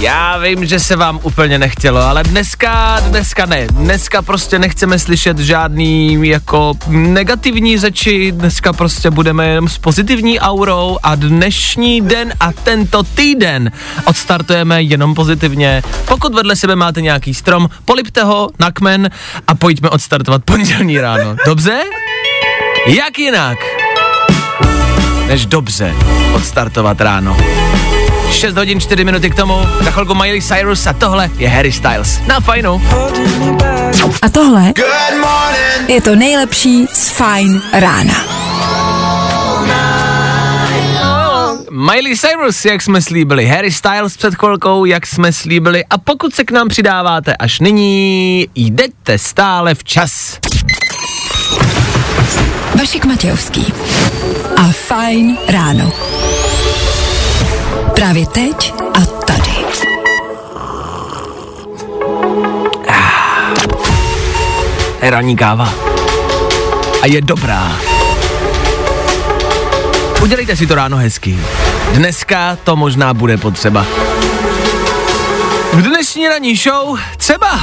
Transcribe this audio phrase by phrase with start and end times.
[0.00, 3.66] Já vím, že se vám úplně nechtělo, ale dneska, dneska ne.
[3.66, 10.98] Dneska prostě nechceme slyšet žádný jako negativní řeči, dneska prostě budeme jenom s pozitivní aurou
[11.02, 13.72] a dnešní den a tento týden
[14.04, 15.82] odstartujeme jenom pozitivně.
[16.08, 19.10] Pokud vedle sebe máte nějaký strom, polipte ho na kmen
[19.46, 21.36] a pojďme odstartovat pondělní ráno.
[21.46, 21.80] Dobře?
[22.86, 23.58] Jak jinak?
[25.26, 25.94] Než dobře
[26.34, 27.36] odstartovat ráno.
[28.30, 32.20] 6 hodin 4 minuty k tomu, za chvilku Miley Cyrus a tohle je Harry Styles.
[32.26, 32.82] Na fajnu.
[34.22, 34.72] A tohle
[35.88, 38.14] je to nejlepší z Fine rána.
[41.70, 46.44] Miley Cyrus, jak jsme slíbili, Harry Styles před chvilkou, jak jsme slíbili a pokud se
[46.44, 50.38] k nám přidáváte až nyní, jdete stále včas.
[52.78, 53.72] Vašek Matějovský
[54.56, 56.19] a Fajn ráno.
[58.00, 59.50] Právě teď a tady.
[65.02, 65.74] Je ranní káva.
[67.02, 67.72] A je dobrá.
[70.22, 71.38] Udělejte si to ráno hezky.
[71.92, 73.86] Dneska to možná bude potřeba.
[75.72, 77.60] V dnešní ranní show třeba.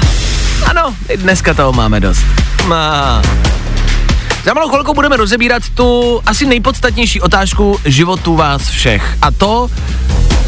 [0.66, 2.26] Ano, i dneska toho máme dost.
[2.68, 3.22] Má.
[4.44, 9.18] Za malou chvilku budeme rozebírat tu asi nejpodstatnější otázku životu vás všech.
[9.22, 9.70] A to,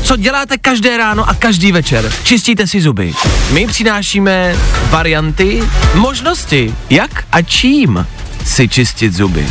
[0.03, 2.11] co děláte každé ráno a každý večer.
[2.23, 3.13] Čistíte si zuby.
[3.51, 4.55] My přinášíme
[4.89, 8.07] varianty, možnosti, jak a čím
[8.45, 9.47] si čistit zuby.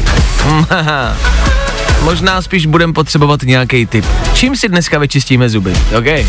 [2.02, 4.05] Možná spíš budeme potřebovat nějaký tip.
[4.34, 5.77] Čím si dneska vyčistíme zuby?
[5.98, 6.05] OK.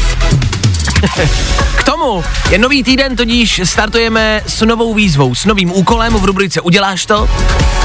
[1.75, 6.61] K tomu je nový týden, tudíž startujeme s novou výzvou, s novým úkolem v rubrice
[6.61, 7.29] Uděláš to?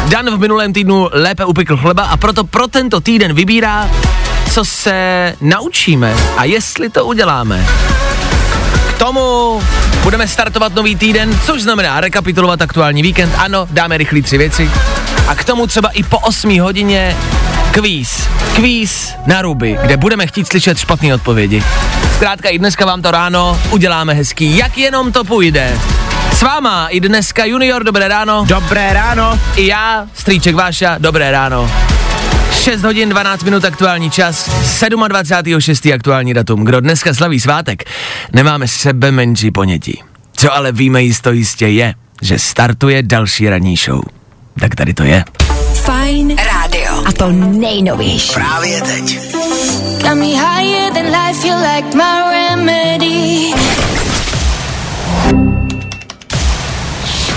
[0.09, 3.91] Dan v minulém týdnu lépe upekl chleba a proto pro tento týden vybírá,
[4.55, 7.67] co se naučíme a jestli to uděláme.
[8.89, 9.61] K tomu
[10.03, 13.33] budeme startovat nový týden, což znamená rekapitulovat aktuální víkend.
[13.39, 14.71] Ano, dáme rychlý tři věci.
[15.29, 17.17] A k tomu třeba i po 8 hodině
[17.71, 18.29] kvíz.
[18.55, 21.63] Kvíz na ruby, kde budeme chtít slyšet špatné odpovědi.
[22.15, 25.79] Zkrátka i dneska vám to ráno uděláme hezký, jak jenom to půjde.
[26.33, 28.45] S váma i dneska Junior, dobré ráno.
[28.49, 29.41] Dobré ráno.
[29.57, 31.71] I já, Strýček Váša, dobré ráno.
[32.65, 35.95] 6 hodin 12 minut aktuální čas, 27.6.
[35.95, 36.65] aktuální datum.
[36.65, 37.91] Kdo dneska slaví svátek,
[38.33, 40.03] nemáme sebe menší ponětí.
[40.37, 44.01] Co ale víme jisto jistě je, že startuje další ranní show.
[44.61, 45.25] Tak tady to je.
[45.75, 47.07] Fajn rádio.
[47.07, 48.35] A to nejnovější.
[48.35, 49.19] Právě teď.
[50.03, 53.51] Got me higher than life, you like my remedy.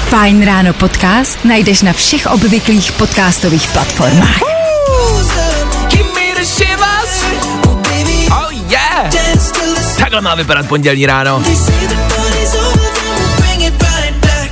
[0.09, 4.56] Fajn ráno podcast najdeš na všech obvyklých podcastových platformách.
[8.69, 9.13] Yeah!
[9.99, 11.43] Takhle má vypadat pondělní ráno.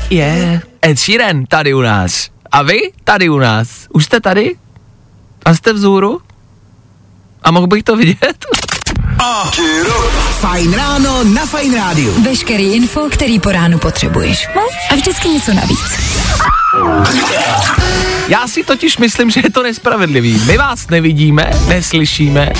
[0.09, 0.61] Yeah.
[0.85, 2.29] Ed Sheeran tady u nás.
[2.51, 3.87] A vy tady u nás.
[3.89, 4.55] Už jste tady?
[5.45, 6.21] A jste vzhůru?
[7.43, 8.45] A mohl bych to vidět?
[10.39, 12.13] Fajn ráno na Fajn rádiu.
[12.23, 14.47] Veškerý info, který po ránu potřebuješ.
[14.55, 14.61] No?
[14.91, 15.99] A vždycky něco navíc.
[18.27, 20.41] Já si totiž myslím, že je to nespravedlivý.
[20.45, 22.51] My vás nevidíme, neslyšíme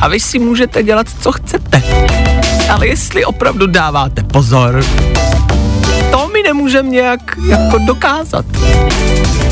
[0.00, 1.82] a vy si můžete dělat, co chcete.
[2.70, 4.84] Ale jestli opravdu dáváte pozor,
[6.10, 8.44] to mi nemůžeme nějak jako dokázat.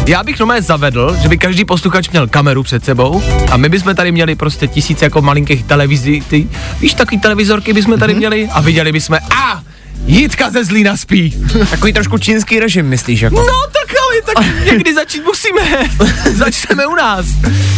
[0.07, 3.95] Já bych normálně zavedl, že by každý posluchač měl kameru před sebou a my bychom
[3.95, 6.49] tady měli prostě tisíc jako malinkých televizí, ty,
[6.81, 9.63] víš, takový televizorky bychom tady měli a viděli bychom, a
[10.07, 11.35] Jitka ze Zlína spí.
[11.71, 13.37] Takový trošku čínský režim, myslíš, jako?
[13.37, 15.61] No tak ale tak někdy začít musíme.
[16.33, 17.27] Začneme u nás.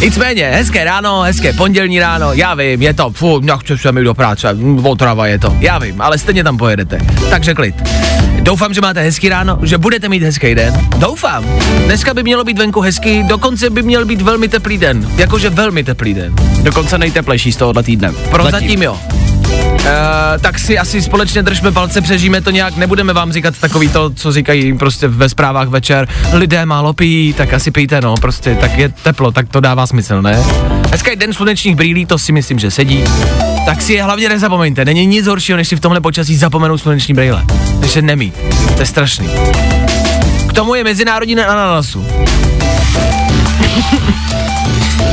[0.00, 4.14] Nicméně, hezké ráno, hezké pondělní ráno, já vím, je to, fu, nechci se mi do
[4.14, 6.98] práce, otrava je to, já vím, ale stejně tam pojedete.
[7.30, 7.74] Takže klid.
[8.40, 10.88] Doufám, že máte hezký ráno, že budete mít hezký den.
[10.96, 11.44] Doufám.
[11.84, 15.08] Dneska by mělo být venku hezký, dokonce by měl být velmi teplý den.
[15.16, 16.34] Jakože velmi teplý den.
[16.62, 18.12] Dokonce nejteplejší z tohohle týdne.
[18.30, 18.98] Prozatím jo.
[19.46, 19.92] Uh,
[20.40, 24.32] tak si asi společně držme palce, přežijeme to nějak, nebudeme vám říkat takový to, co
[24.32, 28.88] říkají prostě ve zprávách večer, lidé málo pijí, tak asi pijte, no, prostě, tak je
[28.88, 30.38] teplo, tak to dává smysl, ne?
[30.88, 33.04] Dneska je den slunečních brýlí, to si myslím, že sedí.
[33.66, 37.14] Tak si je hlavně nezapomeňte, není nic horšího, než si v tomhle počasí zapomenout sluneční
[37.14, 37.44] brýle.
[37.80, 38.34] než je nemít.
[38.74, 39.28] To je strašný.
[40.48, 42.06] K tomu je Mezinárodní den ananasu.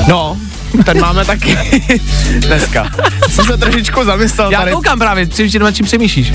[0.07, 0.37] No,
[0.85, 1.57] ten máme taky
[2.39, 2.91] dneska.
[3.29, 4.71] Jsem se trošičku zamyslel Já tady.
[4.71, 6.33] koukám právě, přemýšlím, nad čím přemýšlíš.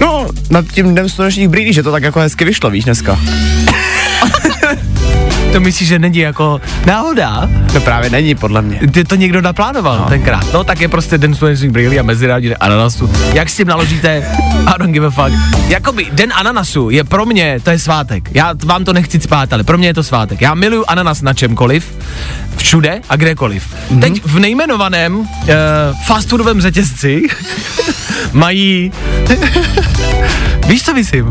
[0.00, 3.20] No, nad tím dnem slunečních brýlí, že to tak jako hezky vyšlo, víš, dneska.
[5.52, 7.48] To myslíš, že není jako náhoda?
[7.72, 8.80] To právě není, podle mě.
[8.92, 10.04] Ty to někdo naplánoval no.
[10.04, 10.52] tenkrát.
[10.52, 13.10] No tak je prostě den slunečních brýlí a mezinárodní den ananasu.
[13.32, 14.36] Jak s tím naložíte?
[14.66, 15.38] I don't give a fuck.
[15.68, 18.28] Jakoby den ananasu je pro mě, to je svátek.
[18.34, 20.40] Já vám to nechci spát, ale pro mě je to svátek.
[20.40, 21.98] Já miluju ananas na čemkoliv,
[22.56, 23.64] všude a kdekoliv.
[23.90, 24.00] Mm-hmm.
[24.00, 25.26] Teď v nejmenovaném uh,
[26.06, 27.22] fast foodovém řetězci
[28.32, 28.92] mají
[30.66, 31.28] Víš, co myslím?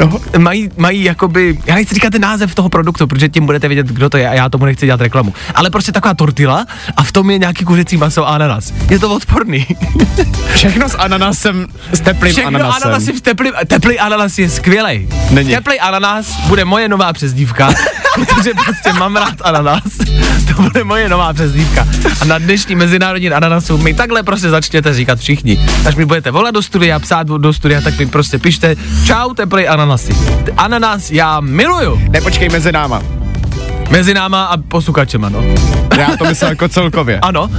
[0.00, 0.20] No.
[0.38, 4.10] Mají, mají jakoby, já nechci říkat ten název toho produktu, protože tím budete vědět, kdo
[4.10, 5.34] to je a já tomu nechci dělat reklamu.
[5.54, 6.66] Ale prostě taková tortila
[6.96, 8.72] a v tom je nějaký kuřecí maso a ananas.
[8.90, 9.66] Je to odporný.
[10.54, 12.82] Všechno s ananasem, s teplým Všechno ananasem.
[12.88, 15.08] ananasy v teplý, teplý ananas je skvělej.
[15.30, 15.50] Není.
[15.54, 17.74] Teplý ananas bude moje nová přezdívka,
[18.14, 19.82] protože prostě mám rád ananas.
[20.56, 21.86] To bude moje nová přezdívka.
[22.20, 25.58] A na dnešní mezinárodní ananasu mi takhle prostě začněte říkat všichni.
[25.86, 29.68] Až mi budete volat do studia, psát do studia, tak mi prostě pište, čau teplý
[29.82, 30.12] ananasy.
[30.56, 32.00] Ananas já miluju.
[32.10, 33.02] Nepočkej mezi náma.
[33.90, 35.42] Mezi náma a posukačema, no.
[35.98, 37.20] Já to myslím jako celkově.
[37.22, 37.50] Ano,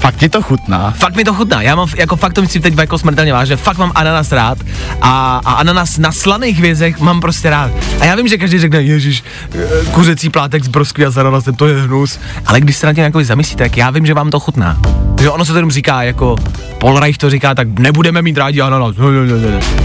[0.00, 0.90] Fakt ti to chutná.
[0.90, 1.62] fakt mi to chutná.
[1.62, 4.58] Já mám, jako fakt to myslím teď jako smrtelně vážně, fakt mám ananas rád
[5.02, 7.70] a, a ananas na slaných hvězdech mám prostě rád.
[8.00, 9.24] A já vím, že každý řekne, ježiš,
[9.54, 12.18] eh, kuřecí plátek z broskví a s ananasem, to je hnus.
[12.46, 14.76] Ale když se na tím jako zamyslíte, tak já vím, že vám to chutná.
[15.20, 16.36] Že ono se to jenom říká, jako
[16.78, 18.96] Paul Reich to říká, tak nebudeme mít rádi ananas.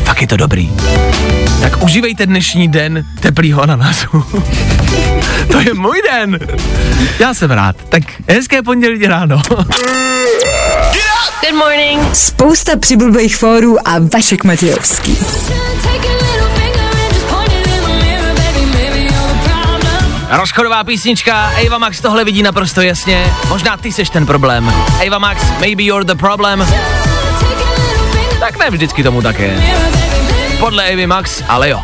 [0.03, 0.69] Fakt je to dobrý.
[1.65, 4.07] Tak užívejte dnešní den teplýho ananasu.
[5.51, 6.39] to je můj den.
[7.19, 7.75] Já jsem rád.
[7.89, 9.41] Tak hezké pondělí ráno.
[11.41, 12.15] Good morning.
[12.15, 15.17] Spousta přibulbých fórů a Vašek Matějovský.
[20.29, 23.25] Rozchodová písnička, Ava Max tohle vidí naprosto jasně.
[23.49, 24.73] Možná ty seš ten problém.
[25.07, 26.67] Ava Max, maybe you're the problem.
[28.39, 29.39] Tak ne vždycky tomu tak
[30.59, 31.81] Podle Avy Max, ale jo.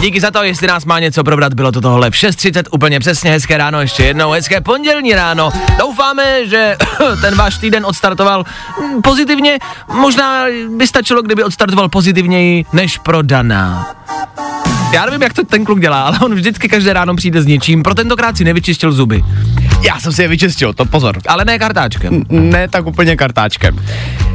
[0.00, 3.30] Díky za to, jestli nás má něco probrat, bylo to tohle v 6.30 úplně přesně,
[3.30, 5.50] hezké ráno, ještě jednou, hezké pondělní ráno.
[5.78, 6.76] Doufáme, že
[7.20, 8.44] ten váš týden odstartoval
[8.80, 9.58] mm, pozitivně,
[9.94, 10.44] možná
[10.76, 13.86] by stačilo, kdyby odstartoval pozitivněji než prodaná.
[14.92, 17.82] Já nevím, jak to ten kluk dělá, ale on vždycky každé ráno přijde s něčím,
[17.82, 19.22] pro tentokrát si nevyčistil zuby.
[19.82, 21.18] Já jsem si je vyčistil, to pozor.
[21.28, 22.22] Ale ne kartáčkem.
[22.28, 23.76] Ne tak úplně kartáčkem.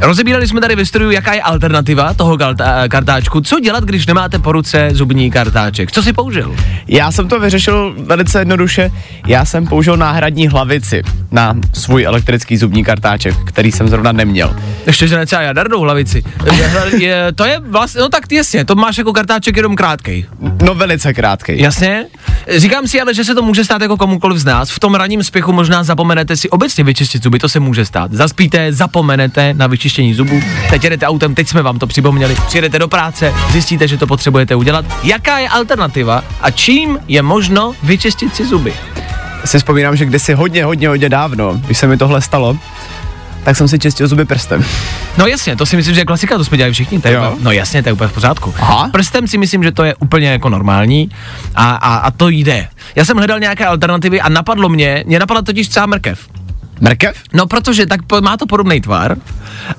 [0.01, 3.41] Rozebírali jsme tady ve studiu, jaká je alternativa toho karta- kartáčku.
[3.41, 5.91] Co dělat, když nemáte po ruce zubní kartáček?
[5.91, 6.55] Co si použil?
[6.87, 8.91] Já jsem to vyřešil velice jednoduše.
[9.27, 14.55] Já jsem použil náhradní hlavici na svůj elektrický zubní kartáček, který jsem zrovna neměl.
[14.87, 16.23] Ještě, že ne třeba jadernou hlavici.
[16.97, 20.25] Je, to je vlastně, no tak jasně, to máš jako kartáček jenom krátkej.
[20.63, 21.61] No velice krátký.
[21.61, 22.05] Jasně?
[22.57, 24.69] Říkám si ale, že se to může stát jako komukoliv z nás.
[24.69, 28.11] V tom ranním spěchu možná zapomenete si obecně vyčistit zuby, to se může stát.
[28.11, 32.87] Zaspíte, zapomenete na vyčištění zubů, teď jedete autem, teď jsme vám to připomněli, přijedete do
[32.87, 34.85] práce, zjistíte, že to potřebujete udělat.
[35.03, 38.73] Jaká je alternativa a čím je možno vyčistit si zuby?
[39.45, 42.57] Si vzpomínám, že kdysi hodně, hodně, hodně dávno, když se mi tohle stalo,
[43.45, 44.65] tak jsem si čistil zuby prstem.
[45.17, 46.99] No jasně, to si myslím, že je klasika, to jsme dělali všichni.
[46.99, 48.53] To úplně- no jasně, to je úplně v pořádku.
[48.59, 48.89] Aha.
[48.91, 51.09] Prstem si myslím, že to je úplně jako normální
[51.55, 52.67] a, a, a to jde.
[52.95, 56.19] Já jsem hledal nějaké alternativy a napadlo mě, mě napadla totiž třeba mrkev.
[56.81, 57.15] Mrkev?
[57.33, 59.15] No, protože tak po- má to podobný tvar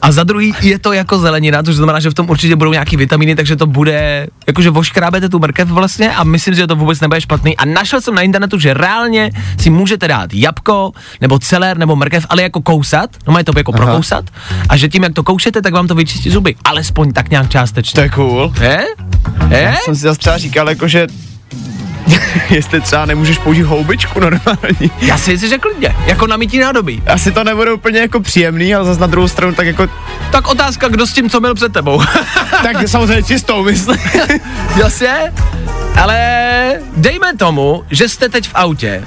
[0.03, 2.97] a za druhý je to jako zelenina, což znamená, že v tom určitě budou nějaký
[2.97, 7.01] vitamíny, takže to bude, jakože voškrábete tu mrkev vlastně a myslím si, že to vůbec
[7.01, 7.57] nebude špatný.
[7.57, 12.27] A našel jsem na internetu, že reálně si můžete dát jabko, nebo celer, nebo mrkev,
[12.29, 13.85] ale jako kousat, no mají to jako Aha.
[13.85, 14.25] prokousat
[14.69, 16.55] a že tím, jak to koušete, tak vám to vyčistí zuby.
[16.65, 18.03] Alespoň tak nějak To částečně.
[18.03, 18.53] je cool.
[18.61, 18.87] Je?
[19.51, 19.61] Je?
[19.63, 21.07] Já jsem si zase třeba říkal, jako že
[22.51, 24.91] jestli třeba nemůžeš použít houbičku normální.
[25.01, 27.03] Já si myslím, že klidně, jako na mytí nádobí.
[27.07, 29.89] Asi to nebude úplně jako příjemný, ale zase na druhou stranu tak jako,
[30.31, 32.03] Tak otázka, kdo s tím co měl před tebou.
[32.63, 33.99] tak samozřejmě čistou myslím.
[34.77, 35.33] Jasně?
[36.03, 39.03] Ale dejme tomu, že jste teď v autě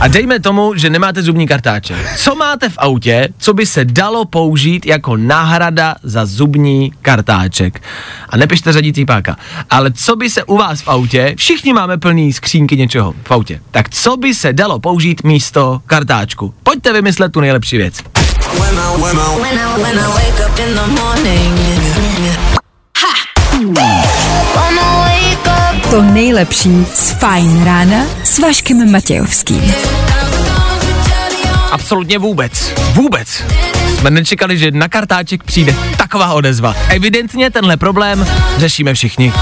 [0.00, 2.16] a dejme tomu, že nemáte zubní kartáček.
[2.16, 7.82] Co máte v autě, co by se dalo použít jako náhrada za zubní kartáček?
[8.28, 9.36] A nepište řadící páka.
[9.70, 13.60] Ale co by se u vás v autě, všichni máme plný skřínky něčeho v autě,
[13.70, 16.54] tak co by se dalo použít místo kartáčku?
[16.62, 17.94] Pojďte vymyslet tu nejlepší věc.
[18.52, 20.92] When I, when I wake up in the
[25.92, 29.74] To nejlepší z Fajn rána s Vaškem Matějovským.
[31.70, 32.72] Absolutně vůbec.
[32.92, 33.44] Vůbec.
[33.98, 36.74] Jsme nečekali, že na kartáček přijde taková odezva.
[36.88, 39.32] Evidentně tenhle problém řešíme všichni.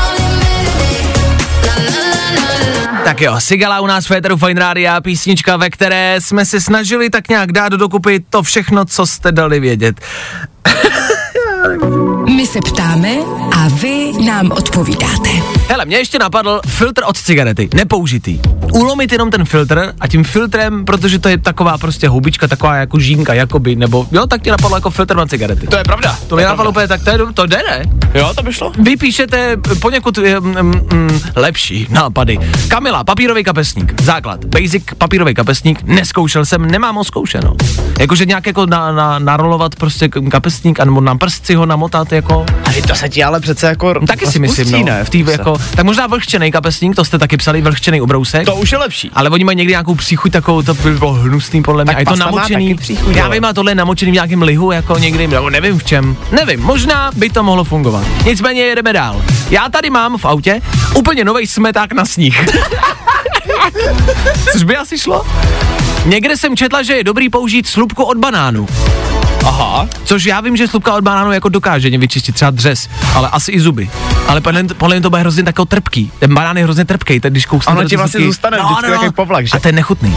[3.05, 7.11] Tak jo, Sigala u nás v Féteru Fine Rádia, písnička, ve které jsme se snažili
[7.11, 10.01] tak nějak dát dokupy to všechno, co jste dali vědět.
[12.41, 13.17] My se ptáme
[13.57, 15.31] a vy nám odpovídáte.
[15.69, 18.41] Hele, mě ještě napadl filtr od cigarety, nepoužitý.
[18.73, 22.99] Ulomit jenom ten filtr a tím filtrem, protože to je taková prostě hubička, taková jako
[22.99, 25.67] žínka, jakoby, nebo jo, tak ti napadlo jako filtr na cigarety.
[25.67, 26.19] To je pravda.
[26.27, 27.83] To mi napadlo úplně, tak to, je, to jde, ne?
[28.15, 28.73] Jo, to by šlo.
[28.79, 30.57] Vy píšete poněkud mm,
[30.93, 32.39] mm, lepší nápady.
[32.69, 37.55] Kamila, papírový kapesník, základ, basic papírový kapesník, neskoušel jsem, nemám ho zkoušeno.
[38.01, 42.30] Jakože nějak jako na, na, narolovat prostě kapesník, nebo na prst si ho namotat jako,
[42.31, 45.05] A to se ti ale přece jako taky si myslím, no, ne?
[45.05, 48.47] v tý, jako, tak možná vlhčený kapesník, to jste taky psali, vlhčený ubrousek.
[48.47, 49.11] To už je lepší.
[49.15, 51.91] Ale oni mají někdy nějakou příchuť takovou, to by bylo hnusný podle mě.
[51.91, 52.75] Tak A je to má namočený.
[52.75, 53.35] příchuť, já ale.
[53.35, 56.17] vím, a tohle je namočený v nějakém lihu, jako někdy, nebo nevím v čem.
[56.33, 58.05] Nevím, možná by to mohlo fungovat.
[58.27, 59.23] Nicméně jedeme dál.
[59.51, 60.61] Já tady mám v autě
[60.95, 62.47] úplně nový smeták na sníh.
[64.53, 65.27] Což by asi šlo?
[66.07, 68.67] Někde jsem četla, že je dobrý použít slupku od banánu.
[69.45, 69.87] Aha.
[70.05, 73.61] Což já vím, že slupka od banánu jako dokáže vyčistit třeba dřez, ale asi i
[73.61, 73.91] zuby.
[74.29, 76.13] Ale podle, podle mě to bude hrozně takový trpký.
[76.19, 77.73] Ten banán je hrozně trpký, ten když kousne.
[77.73, 79.51] Ono ti vlastně slupky- zůstane vždycky takový povlak, že?
[79.57, 80.17] A ten nechutný.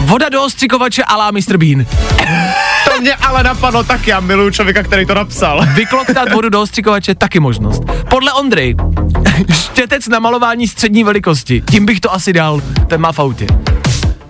[0.00, 1.56] Voda do ostřikovače alá Mr.
[1.56, 1.86] Bean.
[2.94, 5.60] To mě ale napadlo tak, já miluju člověka, který to napsal.
[5.74, 7.82] Vykloktat vodu do ostřikovače taky možnost.
[8.10, 8.74] Podle Ondry,
[9.52, 11.62] štětec na malování střední velikosti.
[11.70, 13.46] Tím bych to asi dal, ten má v autě.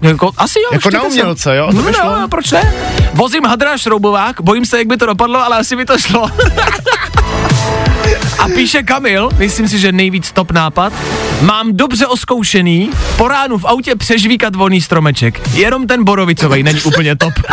[0.04, 0.68] Jako, asi jo.
[0.72, 1.66] Jako na umělce, jo?
[1.66, 2.20] To No, by šlo.
[2.20, 2.74] no, proč ne?
[3.14, 6.30] Vozím hadra šroubovák, bojím se, jak by to dopadlo, ale asi by to šlo.
[8.38, 10.92] A píše Kamil, myslím si, že nejvíc top nápad.
[11.40, 15.40] Mám dobře oskoušený, po ránu v autě přežvíkat volný stromeček.
[15.54, 17.32] Jenom ten borovicový není úplně top.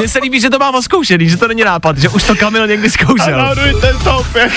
[0.00, 2.66] Mně se líbí, že to mám oskoušený, že to není nápad, že už to Kamil
[2.66, 3.38] někdy zkoušel.
[3.38, 4.52] Náhodou ten top, jak...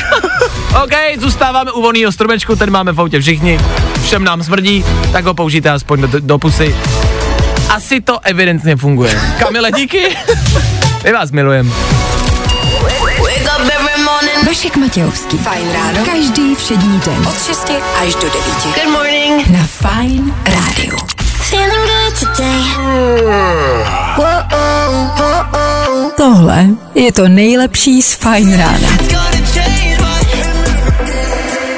[0.83, 3.59] OK, zůstáváme u volného stromečku, ten máme v autě všichni,
[4.03, 6.75] všem nám smrdí, tak ho použijte aspoň do, do pusy.
[7.69, 9.21] Asi to evidentně funguje.
[9.39, 10.17] Kamile, díky.
[11.03, 11.69] My vás milujeme.
[14.47, 15.37] Vašek Matějovský.
[15.37, 16.05] Fajn ráno.
[16.05, 17.27] Každý všední den.
[17.27, 17.71] Od 6
[18.01, 18.33] až do 9.
[18.63, 19.47] Good morning.
[19.47, 21.22] Na Fajn rádiu.
[21.53, 22.63] Feeling good today.
[26.17, 28.89] Tohle je to nejlepší z Fajn rána.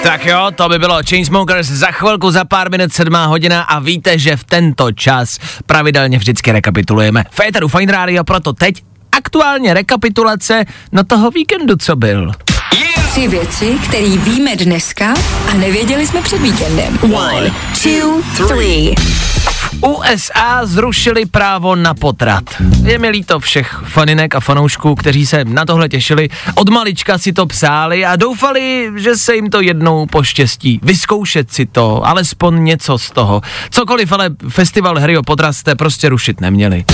[0.03, 4.20] Tak jo, to by bylo Chainsmokers za chvilku, za pár minut sedmá hodina a víte,
[4.20, 7.24] že v tento čas pravidelně vždycky rekapitulujeme.
[7.32, 12.32] Féteru Fine Radio, proto teď aktuálně rekapitulace na toho víkendu, co byl.
[13.12, 15.13] Tři věci, které víme dneska
[15.51, 17.00] a nevěděli jsme před víkendem.
[17.13, 17.53] One,
[17.84, 18.96] two, three.
[19.85, 22.43] USA zrušili právo na potrat.
[22.83, 26.29] Je mi líto všech faninek a fanoušků, kteří se na tohle těšili.
[26.55, 30.79] Od malička si to psáli a doufali, že se jim to jednou poštěstí.
[30.83, 33.41] Vyzkoušet si to, alespoň něco z toho.
[33.69, 36.85] Cokoliv, ale festival hry o potrat jste prostě rušit neměli.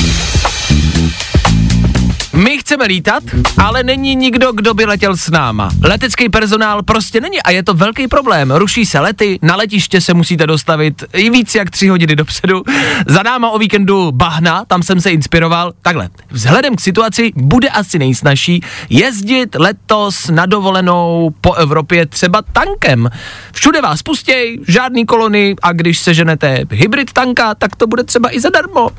[2.33, 3.23] My chceme lítat,
[3.57, 5.69] ale není nikdo, kdo by letěl s náma.
[5.83, 8.51] Letecký personál prostě není a je to velký problém.
[8.51, 12.63] Ruší se lety, na letiště se musíte dostavit i víc jak tři hodiny dopředu.
[13.07, 15.73] Za náma o víkendu bahna, tam jsem se inspiroval.
[15.81, 23.09] Takhle, vzhledem k situaci bude asi nejsnažší jezdit letos na dovolenou po Evropě třeba tankem.
[23.53, 28.39] Všude vás pustěj, žádný kolony a když seženete hybrid tanka, tak to bude třeba i
[28.39, 28.89] zadarmo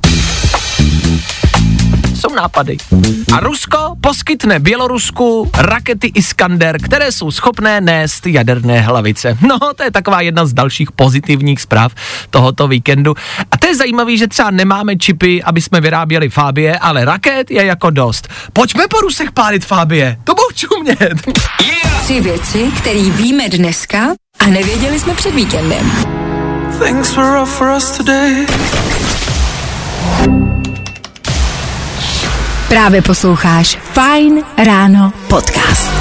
[2.33, 2.77] jsou nápady.
[3.33, 9.39] A Rusko poskytne Bělorusku rakety Iskander, které jsou schopné nést jaderné hlavice.
[9.41, 11.93] No, to je taková jedna z dalších pozitivních zpráv
[12.31, 13.15] tohoto víkendu.
[13.51, 17.65] A to je zajímavé, že třeba nemáme čipy, aby jsme vyráběli Fábie, ale raket je
[17.65, 18.29] jako dost.
[18.53, 21.39] Pojďme po Rusech pálit Fábie, to budou čumět.
[22.03, 23.99] Tři věci, které víme dneska
[24.39, 25.93] a nevěděli jsme před víkendem.
[26.85, 28.47] Things were rough for us today.
[32.73, 35.93] Právě posloucháš Fajn ráno podcast.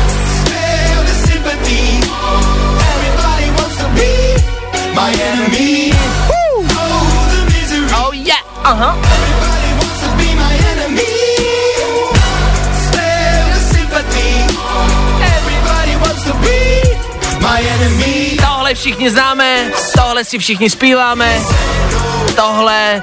[8.04, 8.98] Oh yeah, aha.
[18.42, 21.40] Tohle všichni známe, tohle si všichni zpíváme,
[22.36, 23.02] tohle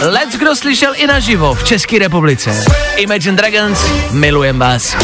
[0.00, 2.64] Let's kdo slyšel i naživo v České republice.
[2.96, 3.78] Imagine Dragons,
[4.10, 4.96] milujem vás.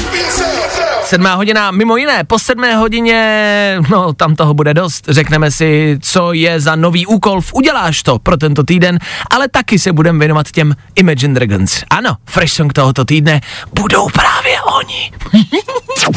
[1.04, 5.04] Sedmá hodina, mimo jiné, po sedmé hodině, no tam toho bude dost.
[5.08, 8.98] Řekneme si, co je za nový úkol v Uděláš to pro tento týden,
[9.30, 11.82] ale taky se budeme věnovat těm Imagine Dragons.
[11.90, 13.40] Ano, fresh song tohoto týdne
[13.72, 15.12] budou právě oni.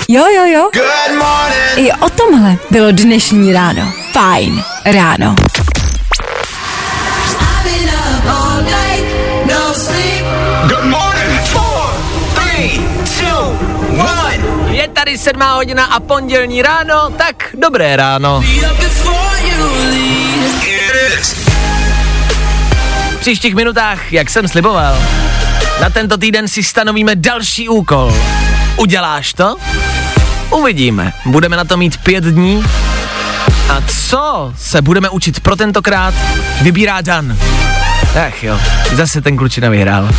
[0.10, 0.70] Jo, jo, jo.
[0.74, 1.78] Good morning.
[1.78, 3.94] I o tomhle bylo dnešní ráno.
[4.12, 5.36] Fajn ráno.
[15.00, 18.44] Tady sedmá hodina a pondělní ráno, tak dobré ráno.
[23.12, 24.98] V příštích minutách, jak jsem sliboval,
[25.82, 28.14] na tento týden si stanovíme další úkol.
[28.78, 29.56] Uděláš to?
[30.50, 31.14] Uvidíme.
[31.26, 32.64] Budeme na to mít pět dní.
[33.70, 36.14] A co se budeme učit pro tentokrát,
[36.62, 37.38] vybírá Dan.
[38.28, 38.60] Ach jo,
[38.94, 40.10] zase ten klučina vyhrál.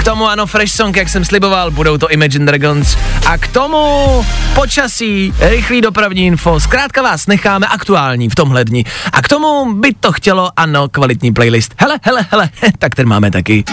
[0.00, 2.96] K tomu ano, Fresh Song, jak jsem sliboval, budou to Imagine Dragons.
[3.26, 8.84] A k tomu počasí, rychlý dopravní info, zkrátka vás necháme aktuální v tomhle dni.
[9.12, 11.74] A k tomu by to chtělo, ano, kvalitní playlist.
[11.76, 13.64] Hele, hele, hele, tak ten máme taky.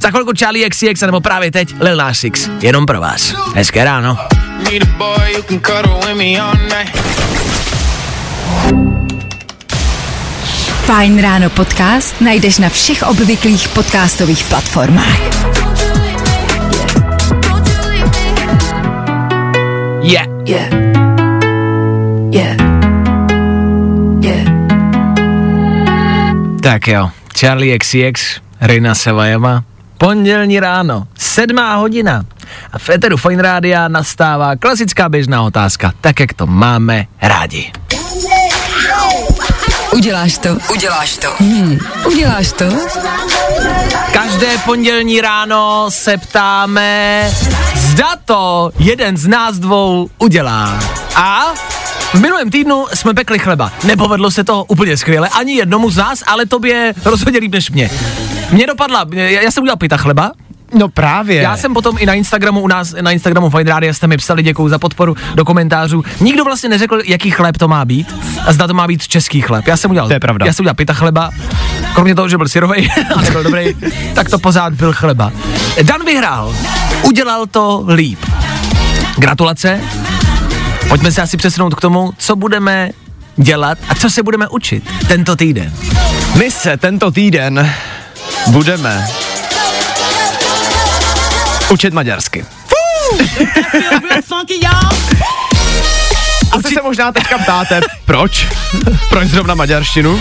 [0.00, 2.50] Za chvilku Charlie XCX, nebo právě teď Lil Nas X.
[2.60, 3.34] Jenom pro vás.
[3.54, 4.18] Hezké ráno.
[4.70, 5.88] Need a boy who can.
[10.88, 15.20] Fajn ráno podcast najdeš na všech obvyklých podcastových platformách.
[20.00, 20.16] Je.
[20.48, 20.68] Yeah.
[22.32, 22.56] Yeah.
[24.24, 24.46] Yeah.
[26.64, 29.62] Tak jo, Charlie XCX, Rina Sevajeva,
[29.98, 32.24] pondělní ráno, sedmá hodina.
[32.72, 37.72] A v Eteru Fine Rádia nastává klasická běžná otázka, tak jak to máme rádi.
[39.92, 40.48] Uděláš to?
[40.70, 41.28] Uděláš to.
[41.38, 41.78] Hmm.
[42.06, 42.64] Uděláš to?
[44.12, 47.30] Každé pondělní ráno se ptáme,
[47.74, 50.78] zda to jeden z nás dvou udělá.
[51.14, 51.44] A
[52.14, 53.72] v minulém týdnu jsme pekli chleba.
[53.84, 57.90] Nepovedlo se to úplně skvěle, ani jednomu z nás, ale tobě rozhodně líp než mě.
[58.50, 60.32] Mně dopadla, já já jsem udělal pita chleba,
[60.74, 61.42] No právě.
[61.42, 64.42] Já jsem potom i na Instagramu, u nás na Instagramu Fine Radio jste mi psali,
[64.42, 66.04] děkuju za podporu do komentářů.
[66.20, 68.14] Nikdo vlastně neřekl, jaký chléb to má být
[68.46, 69.66] a zda to má být český chléb.
[69.66, 70.46] Já jsem udělal, To je pravda.
[70.46, 71.30] Já jsem udělal pita chleba,
[71.94, 73.74] kromě toho, že byl syrovej a nebyl dobrý,
[74.14, 75.32] tak to pořád byl chleba.
[75.82, 76.54] Dan vyhrál,
[77.02, 78.18] udělal to líp.
[79.16, 79.80] Gratulace.
[80.88, 82.90] Pojďme se asi přesunout k tomu, co budeme
[83.36, 85.72] dělat a co se budeme učit tento týden.
[86.38, 87.72] My se tento týden
[88.46, 89.08] budeme
[91.70, 92.44] učit maďarsky.
[96.52, 98.46] Asi se možná teďka ptáte, proč?
[99.08, 100.20] Proč zrovna maďarštinu?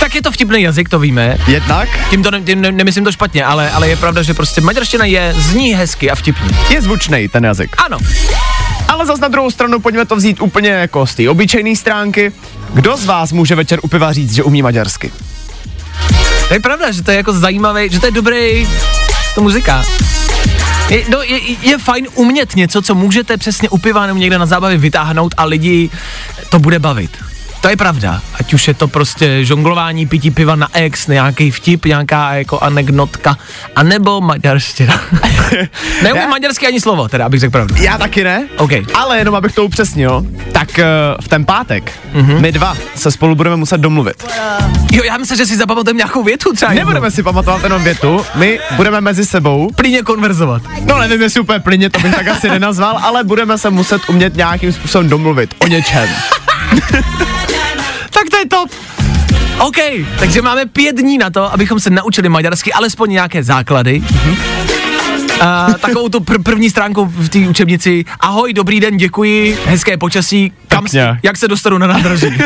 [0.00, 1.36] Tak je to vtipný jazyk, to víme.
[1.46, 4.60] Jednak Tím to ne, tím ne, nemyslím to špatně, ale, ale je pravda, že prostě
[4.60, 6.50] maďarština je, zní hezky a vtipně.
[6.70, 7.76] je zvučný ten jazyk.
[7.84, 7.98] Ano,
[8.88, 12.32] Ale zas na druhou stranu pojďme to vzít úplně jako z té obyčejné stránky.
[12.74, 15.12] Kdo z vás může večer u piva říct, že umí maďarsky?
[16.48, 18.68] to je pravda, že to je jako zajímavý, že to je dobrý,
[19.34, 19.84] to muzika.
[20.90, 24.46] Je, no, je, je fajn umět něco, co můžete přesně u piva nebo někde na
[24.46, 25.90] zábavě vytáhnout a lidi
[26.50, 27.10] to bude bavit.
[27.66, 28.22] To je pravda.
[28.34, 33.36] Ať už je to prostě žonglování, pití piva na ex, nějaký vtip, nějaká jako anekdotka,
[33.76, 35.00] anebo maďarština.
[36.02, 37.74] Neumím Já- maďarsky ani slovo, teda, abych řekl pravdu.
[37.78, 38.48] Já taky ne.
[38.56, 38.70] OK.
[38.94, 40.84] Ale jenom abych to upřesnil, tak uh,
[41.20, 42.40] v ten pátek mm-hmm.
[42.40, 44.28] my dva se spolu budeme muset domluvit.
[44.92, 46.72] Jo, já myslím, že si zapamatujeme nějakou větu třeba.
[46.72, 50.62] Nebudeme si pamatovat jenom větu, my budeme mezi sebou plíně konverzovat.
[50.84, 54.36] No nevím, jestli úplně plyně, to bych tak asi nenazval, ale budeme se muset umět
[54.36, 56.08] nějakým způsobem domluvit o něčem.
[58.16, 58.70] Tak to je top.
[59.60, 59.76] OK,
[60.18, 64.02] takže máme pět dní na to, abychom se naučili maďarsky, alespoň nějaké základy.
[65.42, 68.04] Uh, takovou tu pr- první stránku v té učebnici.
[68.20, 70.52] Ahoj, dobrý den, děkuji, hezké počasí.
[70.68, 70.86] Kam,
[71.22, 72.26] jak se dostanu na nádraží?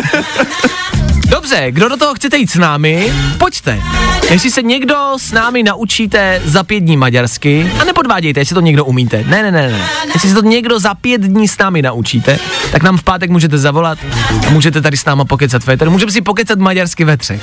[1.30, 3.82] Dobře, kdo do toho chcete jít s námi, pojďte.
[4.30, 8.84] Jestli se někdo s námi naučíte za pět dní maďarsky, a nepodvádějte, jestli to někdo
[8.84, 9.24] umíte.
[9.26, 9.88] Ne, ne, ne, ne.
[10.14, 12.38] Jestli se to někdo za pět dní s námi naučíte,
[12.72, 13.98] tak nám v pátek můžete zavolat
[14.46, 15.90] a můžete tady s náma pokecat ve éteru.
[15.90, 17.42] Můžeme si pokecat maďarsky ve třech.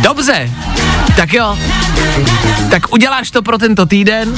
[0.00, 0.50] Dobře,
[1.16, 1.58] tak jo.
[2.70, 4.34] Tak uděláš to pro tento týden,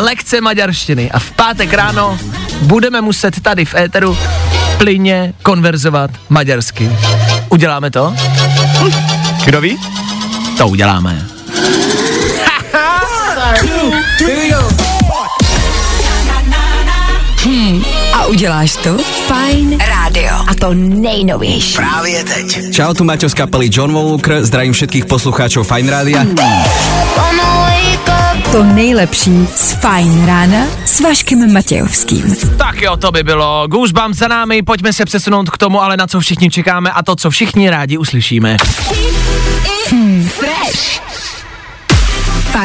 [0.00, 2.18] lekce maďarštiny a v pátek ráno
[2.62, 4.18] budeme muset tady v éteru
[4.78, 6.90] plyně konverzovat maďarsky.
[7.48, 8.14] Uděláme to?
[9.44, 9.78] Kdo ví?
[10.58, 11.26] To uděláme.
[18.12, 18.96] A uděláš to?
[19.26, 20.30] Fajn rádio.
[20.48, 21.76] A to nejnovější.
[21.76, 22.72] Právě teď.
[22.72, 26.26] Čau, tu Maťo z kapely John Walker, zdravím všetkých poslucháčov Fine Rádia.
[28.56, 32.36] To nejlepší z Fajn rána s Vaškem Matějovským.
[32.58, 33.66] Tak jo, to by bylo.
[33.68, 37.16] Goosebumps za námi, pojďme se přesunout k tomu, ale na co všichni čekáme a to,
[37.16, 38.56] co všichni rádi uslyšíme.
[40.28, 41.15] Fresh.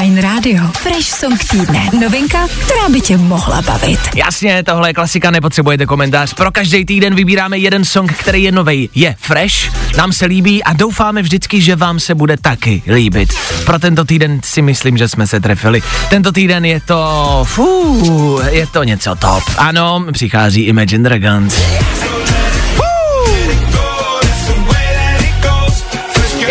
[0.02, 0.64] Fajn rádio.
[0.82, 1.90] Fresh song týdne.
[2.02, 4.00] Novinka, která by tě mohla bavit.
[4.16, 6.34] Jasně, tohle je klasika, nepotřebujete komentář.
[6.34, 9.56] Pro každý týden vybíráme jeden song, který je novej, je fresh,
[9.98, 13.34] nám se líbí a doufáme vždycky, že vám se bude taky líbit.
[13.66, 15.82] Pro tento týden si myslím, že jsme se trefili.
[16.10, 19.44] Tento týden je to, fú, je to něco top.
[19.58, 21.62] Ano, přichází Imagine Dragons.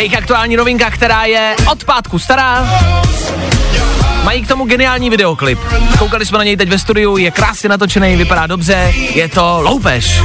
[0.01, 2.69] Jejich aktuální novinka, která je od pátku stará,
[4.25, 5.59] Mají k tomu geniální videoklip.
[5.99, 10.23] Koukali jsme na něj teď ve studiu, je krásně natočený, vypadá dobře, je to loupež.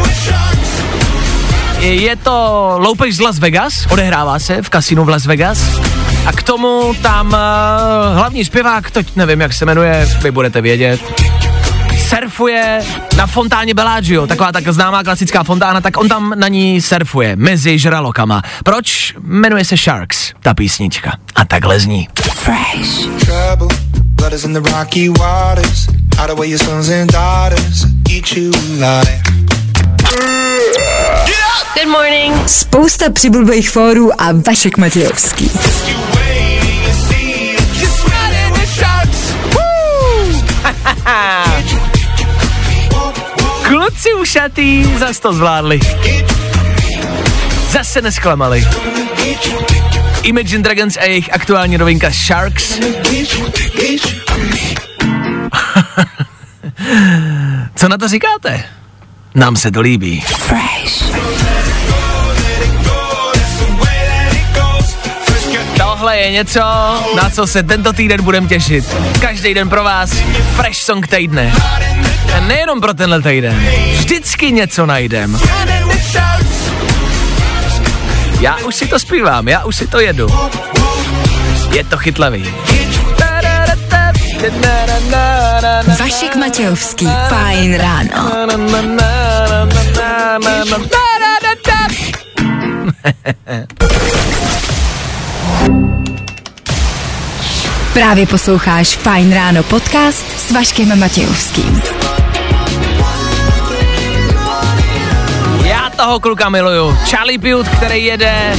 [1.80, 5.60] Je to loupež z Las Vegas, odehrává se v kasinu v Las Vegas.
[6.26, 7.34] A k tomu tam uh,
[8.18, 11.25] hlavní zpěvák, to nevím, jak se jmenuje, vy budete vědět,
[12.06, 12.82] surfuje
[13.18, 17.80] na fontáně Bellagio, taková tak známá klasická fontána, tak on tam na ní surfuje mezi
[17.80, 18.42] žralokama.
[18.64, 19.14] Proč?
[19.24, 21.12] Jmenuje se Sharks, ta písnička.
[21.36, 22.08] A takhle zní.
[22.34, 23.26] Fresh.
[23.26, 23.78] trouble.
[23.96, 25.88] Blood is in the rocky waters.
[26.18, 27.86] Hide away your sons and daughters.
[28.10, 29.22] Eat you alive.
[31.74, 32.34] Good morning.
[32.48, 35.52] Spousta přibulbých fórů a Vašek Matějovský.
[43.68, 45.80] Kluci ušatý zas to zvládli.
[47.70, 48.68] Zase nesklamali.
[50.24, 52.80] Imagine Dragons a jejich aktuální novinka Sharks.
[57.76, 58.64] Co na to říkáte?
[59.36, 60.22] Nám se to líbí.
[60.22, 61.16] Fresh.
[65.78, 66.60] Tohle je něco,
[67.16, 68.96] na co se tento týden budeme těšit.
[69.22, 70.12] Každý den pro vás
[70.56, 71.54] Fresh Song týdne.
[72.36, 73.68] A nejenom pro tenhle týden.
[73.98, 75.40] Vždycky něco najdem.
[78.40, 80.28] Já už si to zpívám, já už si to jedu.
[81.72, 82.54] Je to chytlavý.
[86.00, 87.08] Vašek Matějovský.
[87.30, 88.32] Fajn ráno.
[97.94, 101.82] Právě posloucháš Fajn ráno podcast s Vaškem Matějovským.
[105.96, 106.98] Toho kluka miluju.
[107.06, 108.58] Charlie Puth, který jede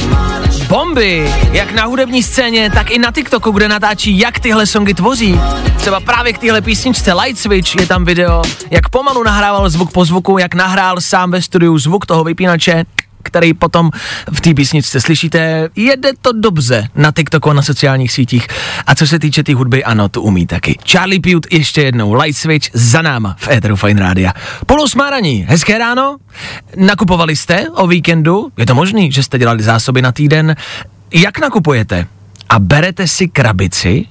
[0.67, 5.39] bomby, jak na hudební scéně, tak i na TikToku, kde natáčí, jak tyhle songy tvoří.
[5.77, 10.05] Třeba právě k téhle písničce Light Switch je tam video, jak pomalu nahrával zvuk po
[10.05, 12.83] zvuku, jak nahrál sám ve studiu zvuk toho vypínače,
[13.27, 13.91] který potom
[14.31, 15.69] v té písničce slyšíte.
[15.75, 18.47] Jede to dobře na TikToku a na sociálních sítích.
[18.87, 20.77] A co se týče té tý hudby, ano, to umí taky.
[20.91, 24.33] Charlie Puth ještě jednou, Light Switch za náma v Eteru Fine Rádia.
[24.65, 26.17] Polo smáraní, hezké ráno.
[26.75, 28.51] Nakupovali jste o víkendu?
[28.57, 30.55] Je to možný, že jste dělali zásoby na týden?
[31.13, 32.07] Jak nakupujete?
[32.49, 34.05] A berete si krabici?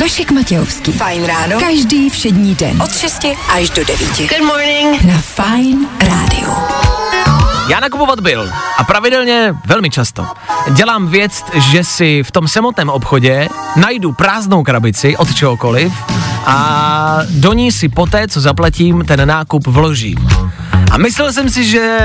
[0.00, 0.92] Vašek Matějovský.
[0.92, 1.60] Fajn ráno.
[1.60, 2.82] Každý všední den.
[2.82, 4.08] Od 6 až do 9.
[4.18, 5.04] Good morning.
[5.04, 6.52] Na Fajn rádiu.
[7.68, 10.26] Já nakupovat byl a pravidelně velmi často.
[10.70, 15.92] Dělám věc, že si v tom samotném obchodě najdu prázdnou krabici od čehokoliv
[16.46, 20.28] a do ní si poté, co zaplatím, ten nákup vložím.
[20.90, 21.98] A myslel jsem si, že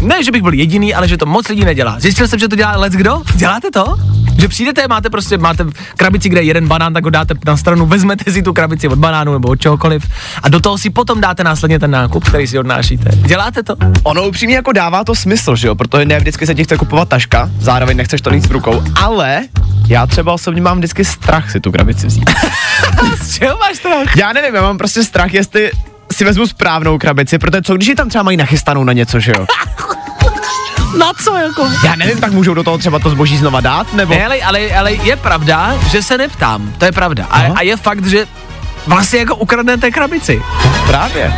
[0.00, 2.00] ne, že bych byl jediný, ale že to moc lidí nedělá.
[2.00, 3.22] Zjistil jsem, že to dělá let kdo?
[3.34, 3.96] Děláte to?
[4.38, 5.64] Že přijdete, máte prostě, máte
[5.96, 8.98] krabici, kde je jeden banán, tak ho dáte na stranu, vezmete si tu krabici od
[8.98, 10.08] banánu nebo od čehokoliv
[10.42, 13.10] a do toho si potom dáte následně ten nákup, který si odnášíte.
[13.14, 13.76] Děláte to?
[14.02, 17.08] Ono upřímně jako dává to smysl, že jo, protože ne vždycky se ti chce kupovat
[17.08, 19.40] taška, zároveň nechceš to mít v rukou, ale
[19.88, 22.30] já třeba osobně mám vždycky strach si tu krabici vzít.
[23.22, 24.16] Z čeho máš strach?
[24.16, 25.70] Já nevím, já mám prostě strach, jestli
[26.12, 29.32] si vezmu správnou krabici, protože co když ji tam třeba mají nachystanou na něco, že
[29.38, 29.46] jo?
[30.96, 31.68] Na co jako?
[31.84, 34.14] Já nevím, tak můžou do toho třeba to zboží znova dát, nebo?
[34.14, 36.72] Ne, ale, ale, ale je pravda, že se neptám.
[36.78, 37.26] To je pravda.
[37.30, 38.26] A, a je fakt, že
[38.86, 40.42] vlastně jako ukradnete krabici.
[40.86, 41.34] Právě.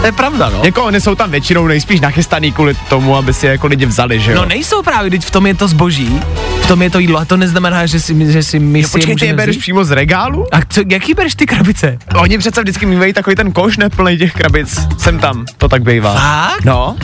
[0.00, 0.60] To je pravda, no.
[0.64, 4.20] Jako oni jsou tam většinou nejspíš nachystaný kvůli tomu, aby si je jako lidi vzali,
[4.20, 4.36] že jo?
[4.36, 6.20] No nejsou právě, teď v tom je to zboží,
[6.62, 8.98] v tom je to jídlo a to neznamená, že si, že si my no, si
[8.98, 10.46] je počkej, ty je bereš přímo z regálu?
[10.52, 11.98] A co, jaký bereš ty krabice?
[12.14, 14.80] Oni přece vždycky mývají takový ten koš neplný těch krabic.
[14.98, 16.14] Sem tam, to tak bývá.
[16.14, 16.64] Fakt?
[16.64, 16.96] No,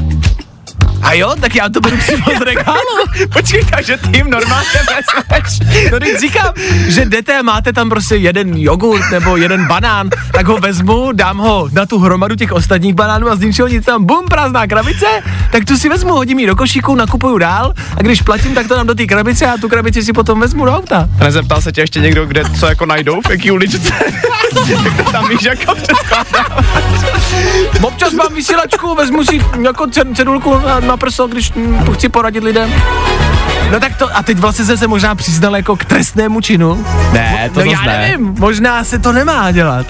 [1.06, 2.96] A jo, tak já to beru přímo z regálu.
[3.32, 5.60] Počkej, takže ty jim normálně vezmeš.
[5.92, 6.52] No teď říkám,
[6.88, 11.38] že jdete a máte tam prostě jeden jogurt nebo jeden banán, tak ho vezmu, dám
[11.38, 15.06] ho na tu hromadu těch ostatních banánů a z ničeho nic tam bum, prázdná krabice,
[15.52, 18.74] tak tu si vezmu, hodím ji do košíku, nakupuju dál a když platím, tak to
[18.74, 21.08] dám do té krabice a tu krabici si potom vezmu do auta.
[21.18, 23.94] Nezeptal se tě ještě někdo, kde co jako najdou, v jaký uličce?
[24.68, 26.64] Jak to tam víš, jako přeskládá.
[27.82, 31.52] Občas mám vysílačku, vezmu si jako cedulku na, na prso, když
[31.94, 32.74] chci poradit lidem.
[33.70, 36.86] No tak to, a teď vlastně jsem se možná přiznal jako k trestnému činu.
[37.12, 37.98] Ne, to no já ne.
[37.98, 39.86] nevím, možná se to nemá dělat.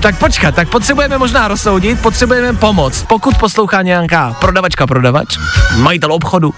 [0.00, 3.02] Tak počkat, tak potřebujeme možná rozsoudit, potřebujeme pomoc.
[3.02, 5.38] Pokud poslouchá nějaká prodavačka, prodavač,
[5.76, 6.54] majitel obchodu,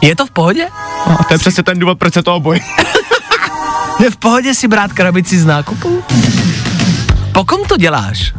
[0.00, 0.68] je to v pohodě?
[1.20, 2.60] A to je přesně ten důvod, proč se toho bojí.
[4.00, 6.04] Je v pohodě si brát krabici z nákupu?
[7.32, 8.32] Po kom to děláš?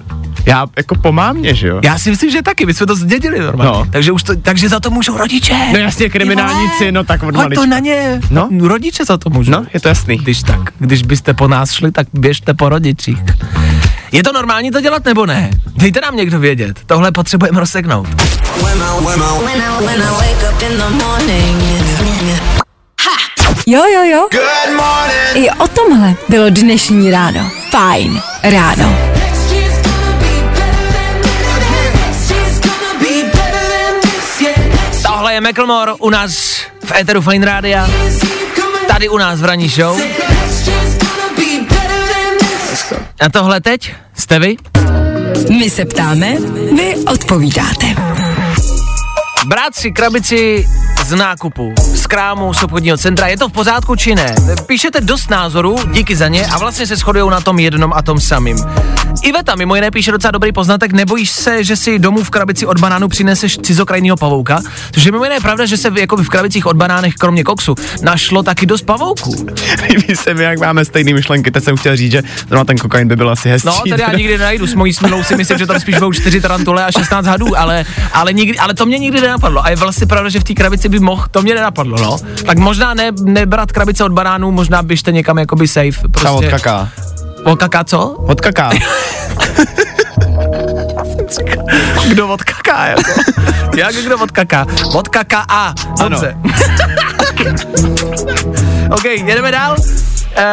[0.47, 1.79] Já jako po mámě, že jo?
[1.83, 3.71] Já si myslím, že taky, my jsme to zdědili normálně.
[3.71, 3.85] No.
[3.91, 5.55] Takže, už to, takže za to můžou rodiče.
[5.73, 8.21] No jasně, kriminálníci, no tak od Hoď to na ně.
[8.29, 8.49] No.
[8.61, 9.51] Rodiče za to můžou.
[9.51, 10.17] No, je to jasný.
[10.17, 13.17] Když tak, když byste po nás šli, tak běžte po rodičích.
[14.11, 15.49] Je to normální to dělat nebo ne?
[15.75, 16.79] Dejte nám někdo vědět.
[16.85, 18.07] Tohle potřebujeme rozseknout.
[23.67, 24.27] Jo, jo, jo.
[24.31, 25.47] Good morning.
[25.47, 27.51] I o tomhle bylo dnešní ráno.
[27.71, 29.16] Fajn ráno.
[35.27, 37.89] Tohle je Macklemore u nás v Eteru Fine Rádia.
[38.87, 40.01] Tady u nás v ranní show.
[43.19, 44.55] A tohle teď jste vy?
[45.49, 46.37] My se ptáme,
[46.75, 47.87] vy odpovídáte.
[49.47, 50.67] Brát si krabici
[51.05, 54.35] z nákupu, z krámu, z obchodního centra, je to v pořádku či ne?
[54.65, 58.19] Píšete dost názorů, díky za ně a vlastně se shodují na tom jednom a tom
[58.19, 58.57] samým.
[59.23, 62.79] Iveta mimo jiné píše docela dobrý poznatek, nebojíš se, že si domů v krabici od
[62.79, 64.59] banánu přineseš cizokrajního pavouka?
[64.91, 67.75] Což je mimo jiné pravda, že se v, jako v krabicích od banánech, kromě koksu,
[68.01, 69.47] našlo taky dost pavouků.
[69.89, 71.51] Líbí se mi, jak máme stejné myšlenky.
[71.51, 73.67] Teď jsem chtěl říct, že zrovna ten kokain by byl asi hezčí.
[73.67, 76.41] No, tady já nikdy nenajdu, s mojí smilou si myslím, že tam spíš budou 4
[76.41, 79.65] tarantule a 16 hadů, ale, ale, nikdy, ale to mě nikdy nenapadlo.
[79.65, 82.17] A je vlastně pravda, že v té krabici by mohl, to mě nenapadlo, no.
[82.45, 85.91] Tak možná ne, nebrat krabice od banánů, možná běžte někam jakoby safe.
[85.91, 86.45] Třeba Prostě.
[86.47, 86.89] od kaká.
[87.43, 88.09] Od kaká co?
[88.09, 88.69] Od kaká.
[92.09, 93.11] Kdo od kaká, jako?
[93.77, 94.65] Jak kdo od kaká?
[94.93, 95.73] Od kaká a.
[95.99, 96.37] Dobře.
[98.91, 99.75] OK, jedeme dál.
[100.37, 100.43] Uh,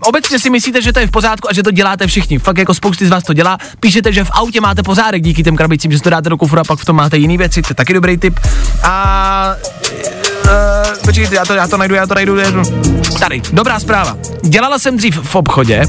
[0.00, 2.38] obecně si myslíte, že to je v pořádku a že to děláte všichni.
[2.38, 3.58] Fakt jako spousty z vás to dělá.
[3.80, 6.64] Píšete, že v autě máte pořádek díky těm krabicím, že to dáte do kufru a
[6.64, 8.40] pak v tom máte jiné věci, to je taky dobrý tip.
[8.82, 9.54] A
[10.44, 10.50] uh,
[11.04, 12.36] počkejte, já to, já to najdu, já to najdu.
[13.18, 14.16] Tady, dobrá zpráva.
[14.42, 15.84] Dělala jsem dřív v obchodě,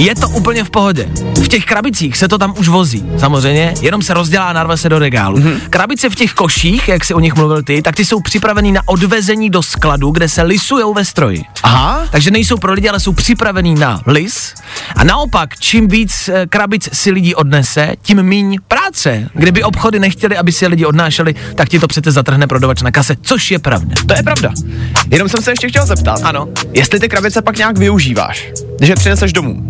[0.00, 1.08] je to úplně v pohodě.
[1.42, 4.88] V těch krabicích se to tam už vozí, samozřejmě, jenom se rozdělá a narve se
[4.88, 5.38] do regálu.
[5.38, 5.60] Mm-hmm.
[5.70, 8.80] Krabice v těch koších, jak si o nich mluvil ty, tak ty jsou připravený na
[8.86, 11.44] odvezení do skladu, kde se lisujou ve stroji.
[11.62, 12.06] Aha.
[12.10, 14.54] Takže nejsou pro lidi, ale jsou připravený na lis.
[14.96, 19.28] A naopak, čím víc eh, krabic si lidi odnese, tím míň práce.
[19.34, 22.90] Kdyby obchody nechtěli, aby si je lidi odnášeli, tak ti to přece zatrhne prodavač na
[22.90, 23.94] kase, což je pravda.
[24.06, 24.52] To je pravda.
[25.10, 26.20] Jenom jsem se ještě chtěl zeptat.
[26.22, 26.48] Ano.
[26.72, 29.65] Jestli ty krabice pak nějak využíváš, když je přineseš domů.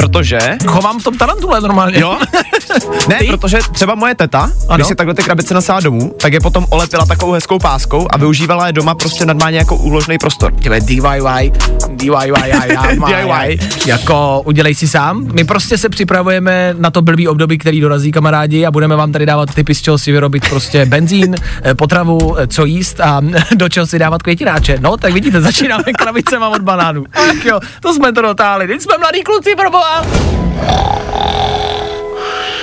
[0.00, 0.38] Protože...
[0.66, 2.00] Chovám v tom tarantule normálně.
[2.00, 2.18] Jo?
[3.08, 3.26] ne, Ty?
[3.26, 4.76] protože třeba moje teta, ano?
[4.76, 8.16] Když si takhle ty krabice nosila domů, tak je potom olepila takovou hezkou páskou a
[8.16, 10.52] využívala je doma prostě normálně jako úložný prostor.
[10.54, 11.52] Tyhle DIY,
[11.88, 12.32] DIY,
[13.06, 13.58] DIY.
[13.86, 15.26] Jako udělej si sám.
[15.32, 19.26] My prostě se připravujeme na to blbý období, který dorazí kamarádi a budeme vám tady
[19.26, 21.34] dávat tipy, z čeho si vyrobit prostě benzín,
[21.64, 23.20] eh, potravu, eh, co jíst a
[23.54, 24.78] do čeho si dávat květináče.
[24.80, 27.04] No, tak vidíte, začínáme krabicema od banánů.
[27.12, 28.66] Tak jo, to jsme to dotáhli.
[28.66, 29.89] Teď jsme mladí kluci, proboha.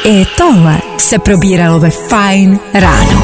[0.03, 3.23] I tohle se probíralo ve Fajn ráno.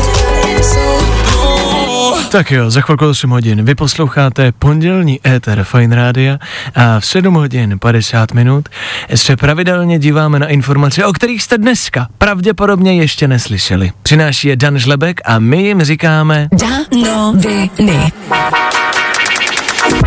[2.31, 3.65] Tak jo, za chvilku 8 hodin.
[3.65, 6.37] Vy posloucháte pondělní éter Fine Rádia
[6.75, 8.69] a v 7 hodin 50 minut
[9.15, 13.91] se pravidelně díváme na informace, o kterých jste dneska pravděpodobně ještě neslyšeli.
[14.03, 16.47] Přináší je Dan Žlebek a my jim říkáme...
[16.51, 18.11] Danoviny.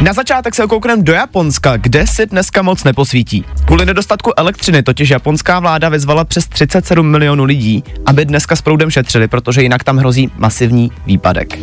[0.07, 3.45] Na začátek se koukneme do Japonska, kde si dneska moc neposvítí.
[3.64, 8.90] Kvůli nedostatku elektřiny totiž japonská vláda vyzvala přes 37 milionů lidí, aby dneska s proudem
[8.90, 11.59] šetřili, protože jinak tam hrozí masivní výpadek.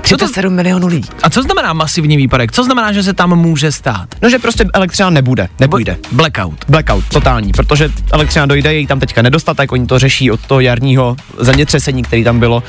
[0.00, 1.08] 37 milionů lidí.
[1.22, 2.52] A co znamená masivní výpadek?
[2.52, 4.08] Co znamená, že se tam může stát?
[4.22, 5.96] No, že prostě elektřina nebude, nepůjde.
[6.12, 6.64] Blackout.
[6.68, 11.16] Blackout, totální, protože elektřina dojde, je tam teďka nedostatek, oni to řeší od toho jarního
[11.38, 12.62] zemětřesení, který tam bylo.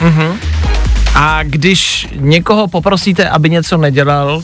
[1.16, 4.44] A když někoho poprosíte, aby něco nedělal,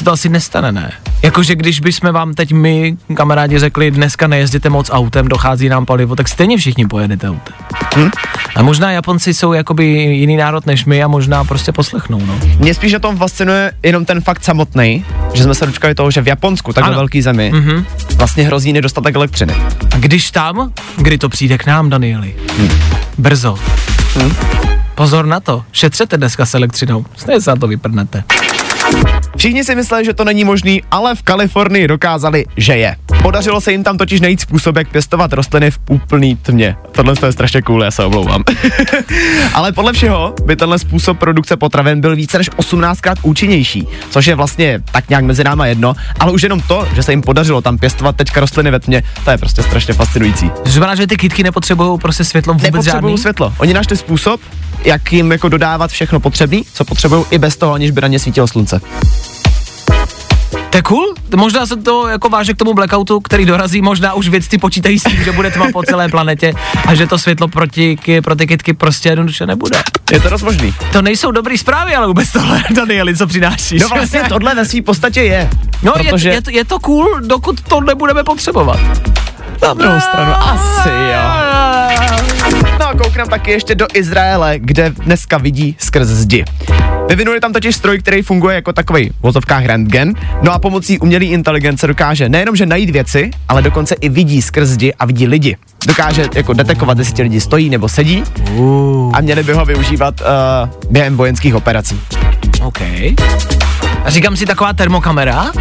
[0.00, 0.92] se to asi nestane, ne?
[1.22, 6.16] Jakože když bychom vám teď my, kamarádi, řekli, dneska nejezděte moc autem, dochází nám palivo,
[6.16, 7.54] tak stejně všichni pojedete autem.
[7.96, 8.10] Hm?
[8.56, 12.38] A možná Japonci jsou jakoby jiný národ než my a možná prostě poslechnou, no.
[12.58, 16.20] Mě spíš na tom fascinuje jenom ten fakt samotný, že jsme se dočkali toho, že
[16.22, 16.92] v Japonsku, Ano.
[16.96, 17.84] velký zemi, Mhm.
[18.16, 19.54] vlastně hrozí nedostatek elektřiny.
[19.94, 22.34] A když tam, kdy to přijde k nám, Danieli?
[23.18, 23.58] Brzo.
[24.94, 28.24] Pozor na to, šetřete dneska s elektřinou, stejně se na to vyprdnete.
[29.36, 32.96] Všichni si mysleli, že to není možný, ale v Kalifornii dokázali, že je.
[33.22, 36.76] Podařilo se jim tam totiž najít způsob, jak pěstovat rostliny v úplný tmě.
[36.92, 38.44] Tohle je strašně cool, já se omlouvám.
[39.54, 44.34] ale podle všeho by tenhle způsob produkce potravin byl více než 18krát účinnější, což je
[44.34, 47.78] vlastně tak nějak mezi náma jedno, ale už jenom to, že se jim podařilo tam
[47.78, 50.50] pěstovat teďka rostliny ve tmě, to je prostě strašně fascinující.
[50.64, 53.18] To znamená, že ty kytky nepotřebují prostě světlo vůbec Nepotřebují žádný?
[53.18, 53.52] světlo.
[53.58, 54.40] Oni našli způsob,
[54.84, 58.18] jak jim jako dodávat všechno potřebné, co potřebují i bez toho, aniž by na ně
[58.18, 58.80] svítilo slunce.
[60.70, 64.28] To je cool, možná se to jako váže k tomu blackoutu, který dorazí, možná už
[64.28, 66.54] vědci počítají s tím, že bude tma po celé planetě
[66.86, 69.82] a že to světlo pro, ty, pro ty kytky prostě jednoduše nebude.
[70.12, 70.74] Je to dost možný.
[70.92, 73.82] To nejsou dobrý zprávy, ale vůbec tohle, Danieli, co přinášíš.
[73.82, 75.50] No vlastně tohle ve své podstatě je.
[75.82, 76.28] No protože...
[76.28, 78.80] je, je, to, je to cool, dokud to nebudeme potřebovat.
[79.62, 81.50] Na druhou stranu asi jo.
[82.78, 86.44] No a koukneme taky ještě do Izraele, kde dneska vidí skrz zdi.
[87.10, 91.24] Vyvinuli tam totiž stroj, který funguje jako takový v vozovkách rentgen, no a pomocí umělé
[91.24, 95.56] inteligence dokáže nejenom, že najít věci, ale dokonce i vidí skrz zdi a vidí lidi.
[95.86, 98.22] Dokáže jako detekovat, jestli ti lidi stojí nebo sedí
[99.12, 100.26] a měli by ho využívat uh,
[100.90, 102.00] během vojenských operací.
[102.62, 102.80] OK.
[104.04, 105.52] A říkám si taková termokamera,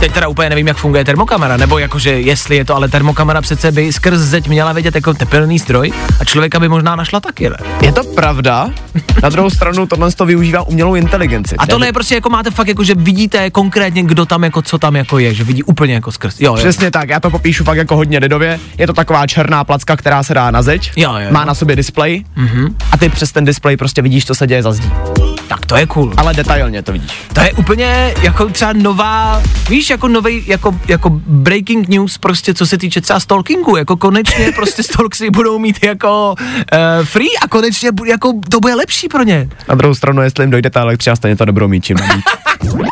[0.00, 3.72] Teď teda úplně nevím, jak funguje termokamera, nebo jakože jestli je to, ale termokamera přece
[3.72, 7.56] by skrz zeď měla vědět jako tepelný stroj a člověka by možná našla taky, ne?
[7.82, 8.70] Je to pravda,
[9.22, 11.56] na druhou stranu tohle to využívá umělou inteligenci.
[11.56, 14.78] A tohle je prostě jako máte fakt jako, že vidíte konkrétně, kdo tam jako, co
[14.78, 16.40] tam jako je, že vidí úplně jako skrz.
[16.40, 16.56] Jo, jo.
[16.56, 18.60] Přesně tak, já to popíšu fakt jako hodně lidově.
[18.78, 21.28] Je to taková černá placka, která se dá na zeď, Jo, jo, jo.
[21.30, 22.76] má na sobě displej Mhm.
[22.92, 24.90] a ty přes ten displej prostě vidíš, co se děje za zdí.
[25.48, 26.12] Tak to je cool.
[26.16, 27.10] Ale detailně to vidíš.
[27.32, 32.66] To je úplně jako třeba nová, víš, jako nový, jako, jako breaking news prostě, co
[32.66, 37.92] se týče třeba stalkingu, jako konečně prostě stalksy budou mít jako uh, free a konečně
[37.92, 39.48] bu- jako to bude lepší pro ně.
[39.68, 42.24] Na druhou stranu, jestli jim dojde ta elektřina, stejně to nebudou mít čím nabít.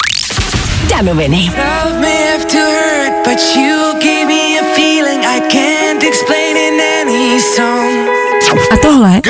[0.91, 1.51] Danoviny.
[1.57, 6.81] Love may have to hurt, but you gave me a feeling I can't explain in
[6.81, 8.06] any song.
[8.53, 9.21] A tohle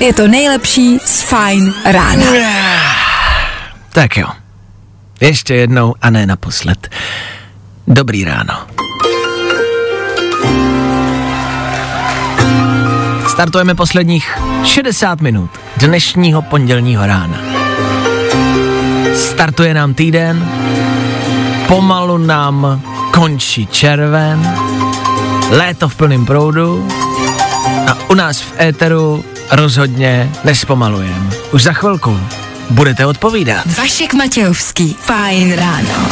[0.00, 2.26] je to nejlepší z Fine rána.
[3.92, 4.26] Tak jo.
[5.20, 6.88] Ještě jednou a ne naposled.
[7.88, 8.54] Dobrý ráno.
[13.28, 17.38] Startujeme posledních 60 minut dnešního pondělního rána.
[19.14, 20.48] Startuje nám týden,
[21.68, 22.82] pomalu nám
[23.14, 24.54] končí červen,
[25.50, 26.88] léto v plném proudu
[28.10, 31.30] u nás v éteru rozhodně nespomalujeme.
[31.52, 32.20] Už za chvilku
[32.70, 33.66] budete odpovídat.
[33.78, 34.96] Vašek Matějovský.
[35.00, 36.08] Fine ráno.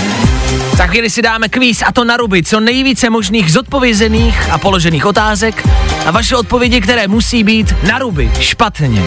[0.76, 5.06] Za chvíli si dáme kvíz a to na ruby, co nejvíce možných zodpovězených a položených
[5.06, 5.68] otázek
[6.06, 9.02] a vaše odpovědi, které musí být na ruby, špatně.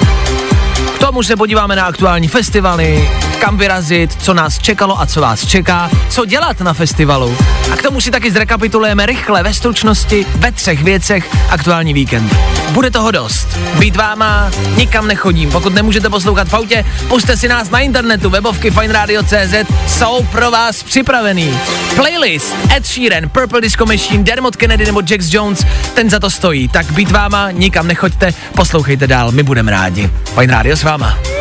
[1.01, 3.09] Tomu se podíváme na aktuální festivaly,
[3.39, 7.37] kam vyrazit, co nás čekalo a co vás čeká, co dělat na festivalu.
[7.71, 12.35] A k tomu si taky zrekapitulujeme rychle ve stručnosti ve třech věcech aktuální víkend.
[12.71, 13.47] Bude toho dost.
[13.79, 15.51] Být váma nikam nechodím.
[15.51, 19.53] Pokud nemůžete poslouchat v autě, puste si nás na internetu, webovky fineradio.cz
[19.87, 21.59] jsou pro vás připravený.
[21.95, 26.67] Playlist Ed Sheeran, Purple Disco Machine, Dermot Kennedy nebo Jax Jones, ten za to stojí.
[26.67, 30.09] Tak být váma, nikam nechoďte, poslouchejte dál, my budeme rádi.
[30.39, 31.19] Fine Radio s váma.
[31.23, 31.31] Oh.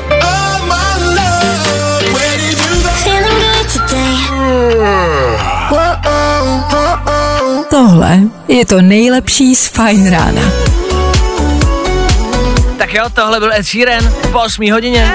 [7.71, 10.43] Tohle je to nejlepší z Fine rána.
[12.79, 15.13] Tak jo, tohle byl Ed Sheeran po 8 hodině.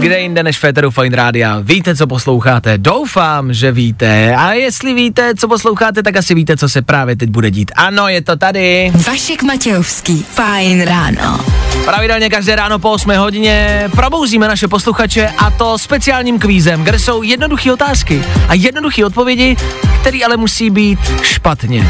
[0.00, 1.58] Kde jinde než Féteru Fine Rádia.
[1.62, 2.78] Víte, co posloucháte?
[2.78, 4.34] Doufám, že víte.
[4.36, 7.72] A jestli víte, co posloucháte, tak asi víte, co se právě teď bude dít.
[7.76, 8.92] Ano, je to tady.
[9.06, 10.24] Vašek Matějovský.
[10.34, 11.40] Fine ráno.
[11.84, 17.22] Pravidelně každé ráno po 8 hodině probouzíme naše posluchače a to speciálním kvízem, kde jsou
[17.22, 19.56] jednoduché otázky a jednoduché odpovědi,
[20.00, 21.88] které ale musí být špatně.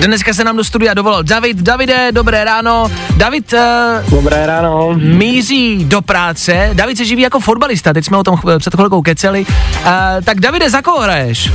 [0.00, 1.56] Dneska se nám do studia dovolal David.
[1.56, 2.90] Davide, dobré ráno.
[3.16, 4.92] David uh, Dobré ráno.
[4.96, 6.70] míří do práce.
[6.72, 9.46] David se živí jako fotbalista, teď jsme o tom ch- před chvilkou keceli.
[9.46, 9.92] Uh,
[10.24, 11.50] tak Davide, za koho hraješ?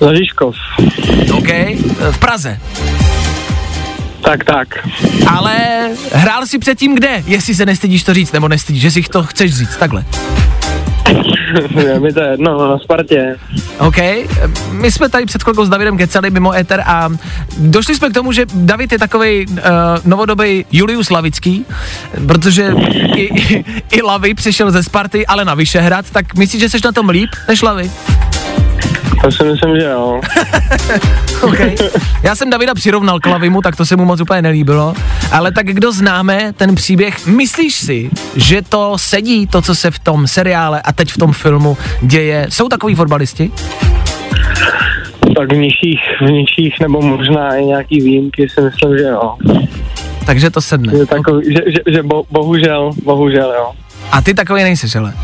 [0.00, 0.54] Za Žižkov.
[1.32, 1.76] OK, eh,
[2.10, 2.58] v Praze.
[4.24, 4.68] Tak, tak.
[5.26, 5.56] Ale
[6.12, 7.22] hrál si předtím kde?
[7.26, 10.04] Jestli se nestydíš to říct, nebo nestydíš, že si to chceš říct, takhle.
[11.86, 13.36] je mi to jedno, no, na Spartě.
[13.78, 13.96] OK.
[14.70, 17.08] My jsme tady před chvilkou s Davidem kecali mimo éter a
[17.58, 19.56] došli jsme k tomu, že David je takový uh,
[20.04, 21.66] novodobý Julius Lavický,
[22.26, 22.74] protože
[23.16, 26.92] i, i, i Lavy přišel ze Sparty, ale na Vyšehrad, tak myslíš, že jsi na
[26.92, 27.90] tom líp než Lavy?
[29.22, 30.20] To si myslím, že jo.
[31.42, 31.58] OK.
[32.22, 34.94] Já jsem Davida přirovnal k Lavimu, tak to se mu moc úplně nelíbilo.
[35.32, 39.98] Ale tak kdo známe ten příběh, myslíš si, že to sedí, to, co se v
[39.98, 42.46] tom seriále a teď v tom filmu děje?
[42.48, 43.50] Jsou takový fotbalisti?
[45.36, 49.34] Tak v nižších, v nižších nebo možná i nějaký výjimky si myslím, že jo.
[50.26, 50.98] Takže to sedne.
[50.98, 53.72] Že, takový, že, že, že bo, bohužel, bohužel jo.
[54.12, 55.14] A ty takový nejseš, ale.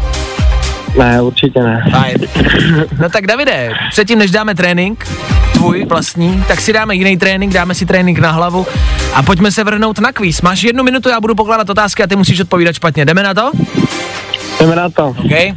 [0.98, 1.84] Ne, určitě ne.
[1.90, 2.16] Fajn.
[3.00, 5.08] No tak Davide, předtím než dáme trénink,
[5.52, 8.66] tvůj vlastní, tak si dáme jiný trénink, dáme si trénink na hlavu
[9.14, 10.42] a pojďme se vrhnout na kvíz.
[10.42, 13.04] Máš jednu minutu, já budu pokládat otázky a ty musíš odpovídat špatně.
[13.04, 13.50] Jdeme na to?
[14.60, 15.06] Jdeme na to.
[15.08, 15.56] OK.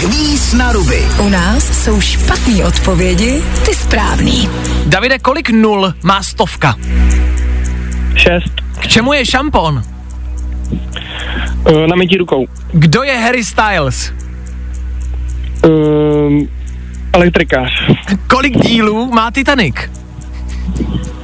[0.00, 1.02] Kvíz na ruby.
[1.18, 4.48] U nás jsou špatné odpovědi, ty správný.
[4.86, 6.74] Davide, kolik nul má stovka?
[8.14, 8.52] Šest.
[8.80, 9.82] K čemu je šampon?
[11.70, 12.46] Uh, na mytí rukou.
[12.72, 14.12] Kdo je Harry Styles?
[15.64, 16.42] Uh,
[17.12, 17.90] elektrikář.
[18.26, 19.74] Kolik dílů má Titanic?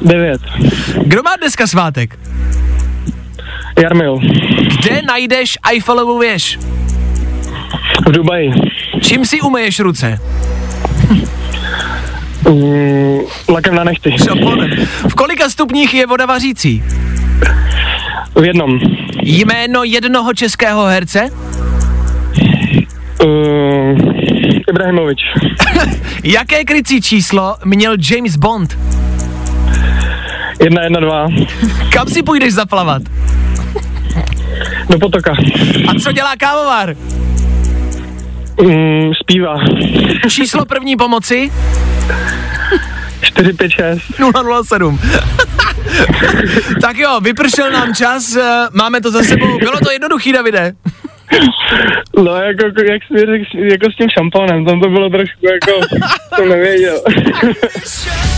[0.02, 0.40] Devět.
[1.04, 2.18] Kdo má dneska svátek?
[3.82, 4.18] Jarmil.
[4.80, 6.58] Kde najdeš Eiffelovu věž?
[8.06, 8.52] V Dubaji.
[9.00, 10.18] Čím si umyješ ruce?
[12.48, 14.16] Uh, lakem na nechty.
[15.08, 16.84] V kolika stupních je voda vařící?
[18.40, 18.78] V jednom.
[19.22, 21.30] Jméno jednoho českého herce?
[23.24, 24.13] Uh,
[24.68, 25.20] Ibrahimovič.
[26.24, 28.78] Jaké krycí číslo měl James Bond?
[30.62, 31.26] Jedna, jedna, dva.
[31.92, 33.02] Kam si půjdeš zaplavat?
[34.90, 35.32] Do potoka.
[35.88, 36.94] A co dělá kávovar?
[38.62, 39.56] Mm, zpívá.
[40.28, 41.52] Číslo první pomoci?
[43.20, 44.02] 4, 5, 6.
[44.68, 45.00] 007.
[46.80, 49.58] tak jo, vypršel nám čas, eh, máme to za sebou.
[49.58, 50.72] Bylo to jednoduchý, Davide.
[52.24, 55.80] No, jako, jak jsi řekl, jako s tím šampónem, tam to bylo trošku jako,
[56.34, 57.00] jsem nevěděl.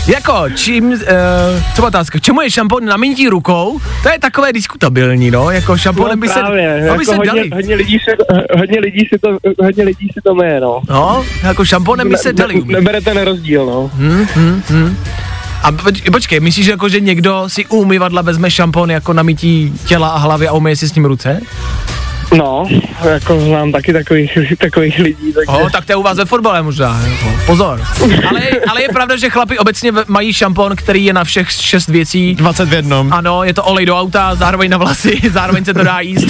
[0.07, 0.97] Jako, čím, uh,
[1.75, 3.79] co otázka, čemu je šampon na mytí rukou?
[4.03, 7.31] To je takové diskutabilní, no, jako šamponem by se, právě, to by jako se hodně,
[7.31, 7.49] dali.
[7.53, 10.81] hodně, lidí si, hodně, lidí si to, hodně lidí si to myje, no.
[10.89, 12.75] No, jako šamponem by se dali ne, umít.
[12.75, 13.91] neberete na rozdíl, no.
[13.93, 14.97] Hmm, hmm, hmm.
[15.63, 19.73] A poč, počkej, myslíš, jako, že někdo si u umyvadla vezme šampon jako na mytí
[19.85, 21.41] těla a hlavy a umyje si s ním ruce?
[22.35, 22.63] No,
[23.03, 25.47] jako znám taky takových, takových lidí, takže...
[25.47, 27.33] Oh, tak to je u vás ve fotbale možná, jako.
[27.45, 27.81] pozor.
[28.29, 32.35] Ale, ale je pravda, že chlapi obecně mají šampon, který je na všech šest věcí.
[32.35, 33.13] 20 v jednom.
[33.13, 36.27] Ano, je to olej do auta, zároveň na vlasy, zároveň se to dá jíst.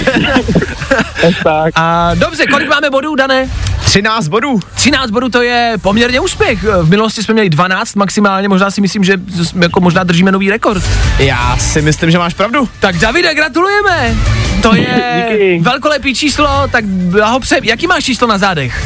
[1.44, 1.74] tak.
[1.76, 3.50] A dobře, kolik máme bodů, Dané?
[3.86, 4.60] 13 bodů.
[4.76, 6.64] 13 bodů to je poměrně úspěch.
[6.64, 9.14] V minulosti jsme měli 12 maximálně, možná si myslím, že
[9.62, 10.84] jako možná držíme nový rekord.
[11.20, 12.70] Já si myslím, že máš pravdu.
[12.80, 14.16] Tak Davide, gratulujeme!
[14.62, 15.60] To je Díky.
[15.88, 17.60] Velkolepý číslo, tak blahopře.
[17.64, 18.86] Jaký máš číslo na zádech?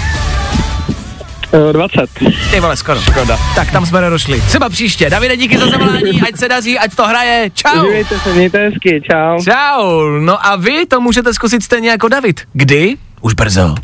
[1.70, 2.10] Eh, 20.
[2.52, 3.02] Ty vole, skoro.
[3.02, 3.40] Škoda.
[3.56, 4.42] Tak tam jsme nedošli.
[4.42, 5.10] Třeba příště.
[5.10, 7.50] Davide, díky za zavolání, ať se daří, ať to hraje.
[7.54, 7.80] Čau.
[7.80, 9.44] Uživejte se, mějte hezky, čau.
[9.44, 10.10] Čau.
[10.20, 12.42] No a vy to můžete zkusit stejně jako David.
[12.54, 12.98] Kdy?
[13.22, 13.76] Už brzo.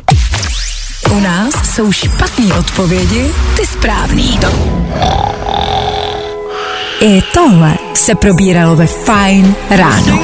[1.12, 4.40] U nás jsou špatné odpovědi, ty správný.
[7.02, 10.20] I tohle se probíralo ve Fine ráno.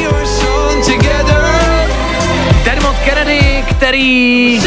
[3.84, 4.60] Který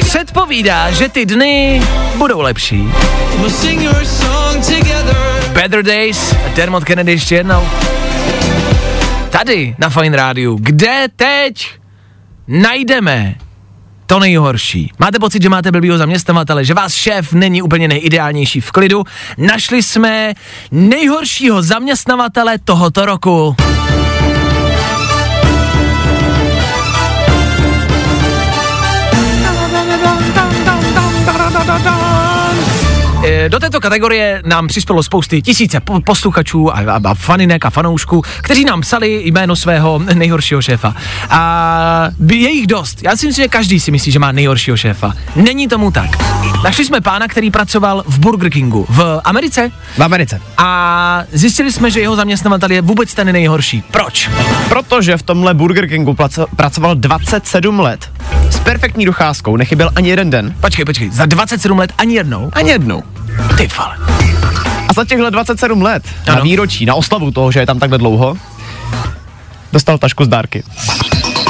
[0.00, 1.82] předpovídá, že ty dny
[2.16, 2.88] budou lepší.
[5.52, 7.68] Better Days, Dermot Kennedy ještě jednou.
[9.30, 11.68] Tady na Fine Rádiu, kde teď
[12.48, 13.34] najdeme
[14.06, 14.92] to nejhorší.
[14.98, 19.04] Máte pocit, že máte blbýho zaměstnavatele, že váš šéf není úplně nejideálnější v klidu?
[19.38, 20.34] Našli jsme
[20.70, 23.56] nejhoršího zaměstnavatele tohoto roku.
[33.48, 38.22] Do této kategorie nám přispělo spousty tisíce po- posluchačů a, a, a faninek a fanoušků,
[38.42, 40.94] kteří nám psali jméno svého nejhoršího šéfa.
[41.30, 43.02] A je jich dost.
[43.02, 45.12] Já si myslím, že každý si myslí, že má nejhoršího šéfa.
[45.36, 46.10] Není tomu tak.
[46.64, 50.40] Našli jsme pána, který pracoval v Burger Kingu v Americe V Americe.
[50.58, 53.82] a zjistili jsme, že jeho zaměstnavatel je vůbec ten nejhorší.
[53.90, 54.30] Proč?
[54.68, 58.10] Protože v tomhle Burger Kingu placo- pracoval 27 let.
[58.64, 60.54] Perfektní docházkou, nechyběl ani jeden den.
[60.60, 62.50] Počkej, počkej, za 27 let ani jednou?
[62.52, 63.02] Ani jednou.
[63.56, 63.96] Ty vole.
[64.88, 66.42] A za těchhle 27 let, na Ano.
[66.42, 68.36] výročí, na oslavu toho, že je tam takhle dlouho,
[69.72, 70.62] dostal tašku z dárky.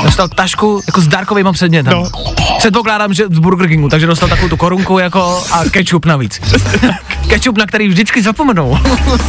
[0.05, 1.93] Dostal tašku jako s dárkovýma předmětem.
[1.93, 2.05] No.
[2.59, 6.41] Předpokládám, že z Burger Kingu, takže dostal takovou tu korunku jako a ketchup navíc.
[7.29, 8.79] ketchup, na který vždycky zapomenou.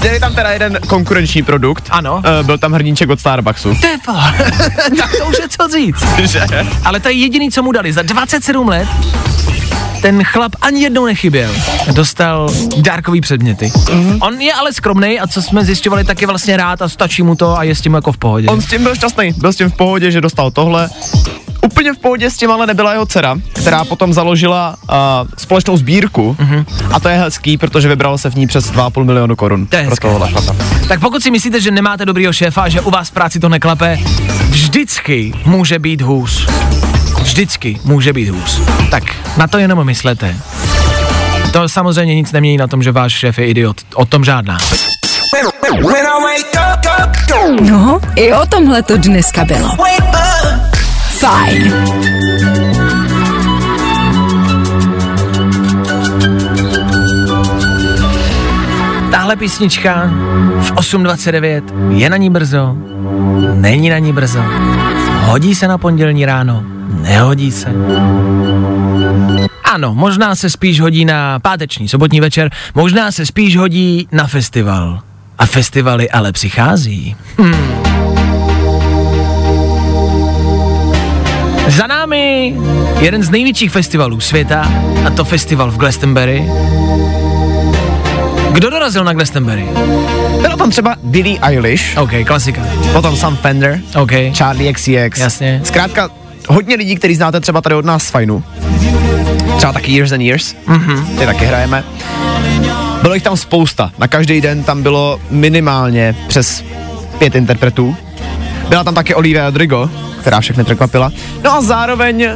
[0.03, 1.88] Je tam teda jeden konkurenční produkt.
[1.89, 2.21] Ano.
[2.39, 3.76] Eh, byl tam hrníček od Starbucksu.
[3.82, 4.34] Tepa,
[4.97, 6.05] tak to už je co říct.
[6.32, 6.45] Že?
[6.84, 7.93] Ale to je jediný, co mu dali.
[7.93, 8.88] Za 27 let
[10.05, 11.51] ten chlap ani jednou nechyběl.
[11.91, 13.65] Dostal dárkový předměty.
[13.65, 14.17] Mm-hmm.
[14.21, 17.35] On je ale skromný a co jsme zjišťovali, tak je vlastně rád a stačí mu
[17.35, 18.47] to a je s tím jako v pohodě.
[18.47, 20.89] On s tím byl šťastný, byl s tím v pohodě, že dostal tohle.
[21.61, 24.95] Úplně v pohodě s tím ale nebyla jeho dcera, která potom založila uh,
[25.37, 26.65] společnou sbírku mm-hmm.
[26.91, 29.89] a to je hezký, protože vybralo se v ní přes 2,5 milionu korun To je
[30.01, 30.55] pro hezké.
[30.87, 33.49] Tak pokud si myslíte, že nemáte dobrýho šéfa a že u vás v práci to
[33.49, 33.99] neklape,
[34.49, 36.47] vždycky může být hůř.
[37.26, 38.61] Vždycky může být hůř.
[38.91, 39.03] Tak
[39.38, 40.36] na to jenom myslete.
[41.53, 43.82] To samozřejmě nic nemění na tom, že váš šéf je idiot.
[43.95, 44.57] O tom žádná.
[47.61, 49.69] No, i o tomhle to dneska bylo.
[51.09, 51.73] Fajn.
[59.11, 60.11] Tahle písnička
[60.59, 62.76] v 8.29 je na ní brzo,
[63.53, 64.43] není na ní brzo,
[65.21, 66.63] hodí se na pondělní ráno,
[67.01, 67.69] nehodí se.
[69.73, 74.99] Ano, možná se spíš hodí na páteční, sobotní večer, možná se spíš hodí na festival.
[75.37, 77.15] A festivaly ale přichází.
[77.37, 77.85] Hmm.
[81.67, 82.55] Za námi
[82.99, 84.71] jeden z největších festivalů světa,
[85.07, 86.45] a to festival v Glastonbury.
[88.51, 89.65] Kdo dorazil na Glastonbury?
[90.41, 92.61] Byla tam třeba Billie Eilish, OK, klasika.
[92.93, 94.11] potom Sam Fender, OK.
[94.33, 95.19] Charlie XCX.
[95.19, 95.61] Jasně.
[95.63, 96.09] Zkrátka,
[96.47, 98.43] hodně lidí, který znáte třeba tady od nás z Fajnu.
[99.57, 101.17] Třeba taky Years and Years, mm-hmm.
[101.19, 101.83] ty taky hrajeme.
[103.01, 103.91] Bylo jich tam spousta.
[103.97, 106.63] Na každý den tam bylo minimálně přes
[107.17, 107.95] pět interpretů.
[108.69, 109.89] Byla tam také Olivia Rodrigo,
[110.21, 111.11] která všechny překvapila.
[111.43, 112.29] No a zároveň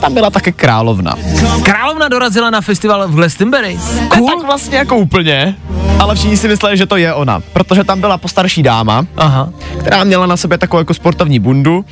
[0.00, 1.14] tam byla také královna.
[1.62, 3.78] Královna dorazila na festival v Glastonbury.
[4.08, 4.26] Cool.
[4.26, 5.54] Tak vlastně jako úplně,
[5.98, 9.50] ale všichni si mysleli, že to je ona, protože tam byla postarší dáma, Aha.
[9.78, 11.84] která měla na sobě takovou jako sportovní bundu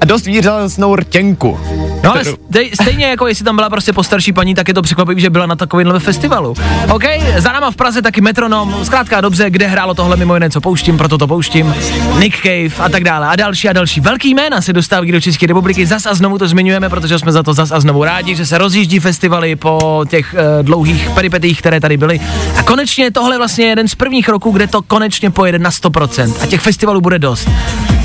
[0.00, 1.58] a dost výraznou rtěnku.
[2.02, 5.20] No ale stej, stejně jako jestli tam byla prostě postarší paní, tak je to překvapivé,
[5.20, 6.54] že byla na takovémhle festivalu.
[6.92, 7.02] OK,
[7.38, 10.98] za náma v Praze taky metronom, zkrátka dobře, kde hrálo tohle mimo jiné, co pouštím,
[10.98, 11.74] proto to pouštím,
[12.18, 14.00] Nick Cave a tak dále a další a další.
[14.00, 17.42] Velký jména se dostávají do České republiky, zas a znovu to zmiňujeme, protože jsme za
[17.42, 21.80] to zas a znovu rádi, že se rozjíždí festivaly po těch uh, dlouhých peripetích, které
[21.80, 22.20] tady byly.
[22.58, 26.34] A konečně tohle je vlastně jeden z prvních roků, kde to konečně pojede na 100%
[26.42, 27.48] a těch festivalů bude dost.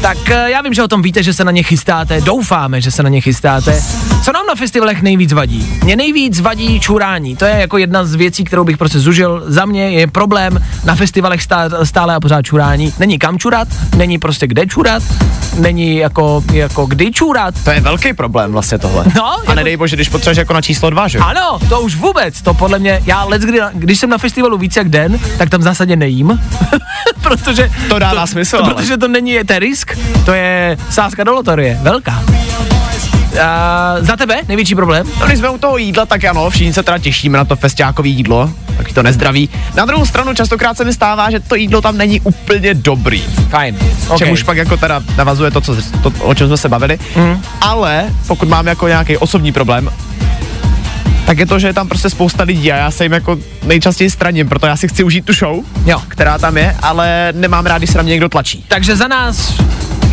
[0.05, 2.91] Tak eh, já vím, že o tom víte, že se na ně chystáte, doufáme, že
[2.91, 3.81] se na ně chystáte.
[4.23, 5.73] Co nám na festivalech nejvíc vadí?
[5.83, 7.35] Mně nejvíc vadí čurání.
[7.35, 9.43] To je jako jedna z věcí, kterou bych prostě zužil.
[9.47, 12.93] Za mě je problém na festivalech stá, stále a pořád čurání.
[12.99, 15.03] Není kam čurat, není prostě kde čurat,
[15.59, 17.55] není jako, jako kdy čurat.
[17.63, 19.05] To je velký problém vlastně tohle.
[19.15, 21.19] No, a jako- nedej bože, když potřebuješ jako na číslo dva, že?
[21.19, 24.75] Ano, to už vůbec, to podle mě, já let, kdy, když jsem na festivalu víc
[24.75, 26.41] jak den, tak tam v zásadě nejím,
[27.29, 27.71] protože...
[27.89, 28.73] To dává smysl, To, ale.
[28.73, 32.23] protože to není, to je risk, to je sázka do loterie, velká.
[33.41, 35.07] A za tebe největší problém?
[35.19, 38.07] No, když jsme u toho jídla, tak ano, všichni se teda těšíme na to festiákové
[38.07, 39.49] jídlo, taky to nezdraví.
[39.75, 43.23] Na druhou stranu častokrát se mi stává, že to jídlo tam není úplně dobrý.
[43.49, 43.77] Fajn.
[44.05, 44.17] Okay.
[44.17, 46.99] Čemuž pak jako teda navazuje to, co, to, o čem jsme se bavili.
[47.15, 47.41] Mm.
[47.61, 49.89] Ale pokud mám jako nějaký osobní problém,
[51.25, 54.09] tak je to, že je tam prostě spousta lidí a já se jim jako nejčastěji
[54.09, 56.01] straním, proto já si chci užít tu show, Jo.
[56.07, 58.65] která tam je, ale nemám rád, když se na mě někdo tlačí.
[58.67, 59.53] Takže za nás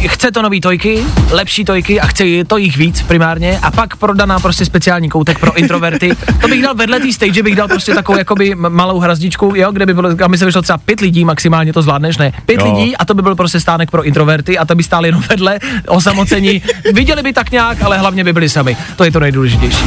[0.08, 4.38] chce to nový tojky, lepší tojky a chce to jich víc primárně a pak prodaná
[4.40, 6.16] prostě speciální koutek pro introverty.
[6.40, 9.86] To bych dal vedle té stage, bych dal prostě takovou jakoby malou hrazdičku, jo, kde
[9.86, 12.32] by bylo, aby se vyšlo třeba pět lidí, maximálně to zvládneš, ne?
[12.46, 12.74] Pět Jo.
[12.74, 15.58] lidí a to by byl prostě stánek pro introverty a to by stáli jenom vedle,
[15.88, 16.62] osamocení.
[16.94, 18.76] Viděli by tak nějak, ale hlavně by byli sami.
[18.96, 19.84] To je to nejdůležitější.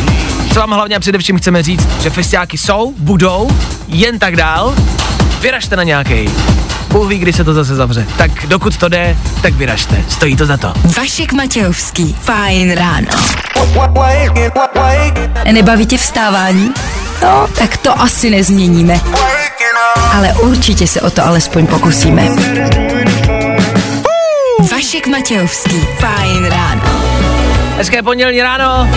[0.53, 3.49] Co vám hlavně a především chceme říct, že festiáky jsou, budou,
[3.87, 4.75] jen tak dál.
[5.41, 6.29] Vyražte na nějaký.
[6.95, 8.07] Bůh ví, kdy se to zase zavře.
[8.17, 10.03] Tak dokud to jde, tak vyražte.
[10.09, 10.73] Stojí to za to.
[10.97, 12.17] Vašek Matějovský.
[12.21, 13.07] Fajn ráno.
[15.51, 16.73] Nebaví tě vstávání?
[17.21, 18.99] No, tak to asi nezměníme.
[20.13, 22.27] Ale určitě se o to alespoň pokusíme.
[24.71, 25.87] Vašek Matějovský.
[25.99, 26.81] Fajn ráno.
[27.77, 28.89] Hezké pondělní ráno.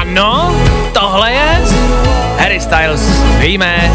[0.00, 0.54] Ano,
[0.92, 1.60] tohle je
[2.38, 3.00] Harry Styles.
[3.38, 3.92] Víme.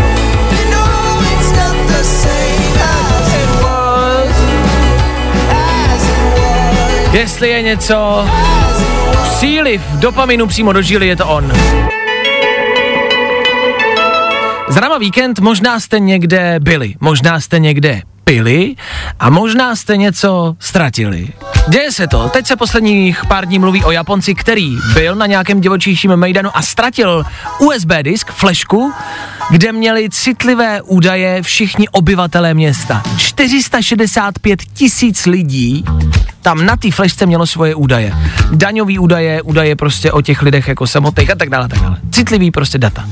[7.18, 8.26] Jestli je něco
[9.38, 11.52] příliv dopaminu přímo do žíly, je to on.
[14.70, 18.76] Zdrava víkend, možná jste někde byli, možná jste někde pili
[19.20, 21.28] a možná jste něco ztratili.
[21.68, 22.30] Děje se to.
[22.30, 26.62] Teď se posledních pár dní mluví o Japonci, který byl na nějakém divočejším mejdanu a
[26.62, 27.26] ztratil
[27.60, 28.94] USB disk, flešku,
[29.50, 33.04] kde měli citlivé údaje všichni obyvatelé města.
[33.18, 35.84] 465 tisíc lidí
[36.48, 38.14] tam na té flešce mělo svoje údaje.
[38.52, 41.98] Daňový údaje, údaje prostě o těch lidech jako samotných a tak dále, tak dále.
[42.12, 43.06] Citlivý prostě data.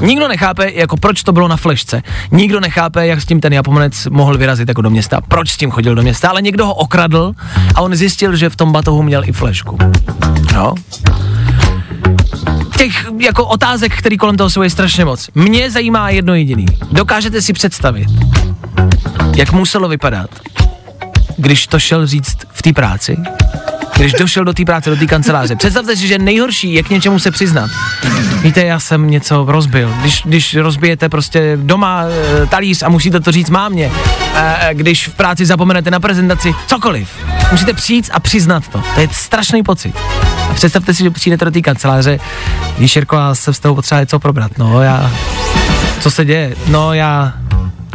[0.00, 2.02] Nikdo nechápe, jako proč to bylo na flešce.
[2.30, 5.70] Nikdo nechápe, jak s tím ten Japonec mohl vyrazit jako do města, proč s tím
[5.70, 7.32] chodil do města, ale někdo ho okradl
[7.74, 9.78] a on zjistil, že v tom batohu měl i flešku.
[10.54, 10.74] No.
[12.76, 15.30] Těch jako otázek, který kolem toho jsou, je strašně moc.
[15.34, 16.66] Mě zajímá jedno jediný.
[16.92, 18.08] Dokážete si představit,
[19.36, 20.30] jak muselo vypadat,
[21.38, 23.16] když to šel říct v té práci,
[23.96, 25.56] když došel do té práce, do té kanceláře.
[25.56, 27.70] Představte si, že nejhorší je k něčemu se přiznat.
[28.42, 29.94] Víte, já jsem něco rozbil.
[30.00, 32.02] Když, když rozbijete prostě doma
[32.42, 33.92] e, talíř a musíte to říct mámě,
[34.34, 37.08] e, když v práci zapomenete na prezentaci, cokoliv.
[37.50, 38.82] Musíte přijít a přiznat to.
[38.94, 39.94] To je strašný pocit.
[40.50, 42.20] A představte si, že přijdete do té kanceláře,
[42.78, 44.58] víš, Jirko, já jsem s tebou potřeba něco probrat.
[44.58, 45.12] No, já...
[46.00, 46.56] Co se děje?
[46.66, 47.32] No, já...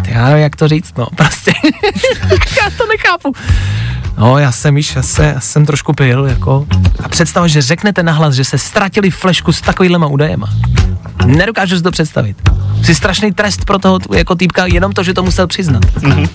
[0.07, 1.51] Já nevím, jak to říct, no, prostě.
[2.63, 3.33] já to nechápu.
[4.17, 6.65] No, já jsem již, já, se, já jsem trošku pil, jako.
[7.03, 10.49] A představ, že řeknete nahlas, že se ztratili flešku s takovýhlema údajema.
[11.25, 12.37] Nedokážu si to představit.
[12.83, 15.85] Jsi strašný trest pro toho jako týpka, jenom to, že to musel přiznat.
[15.85, 16.29] Mm-hmm.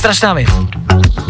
[0.00, 0.48] Strašná věc.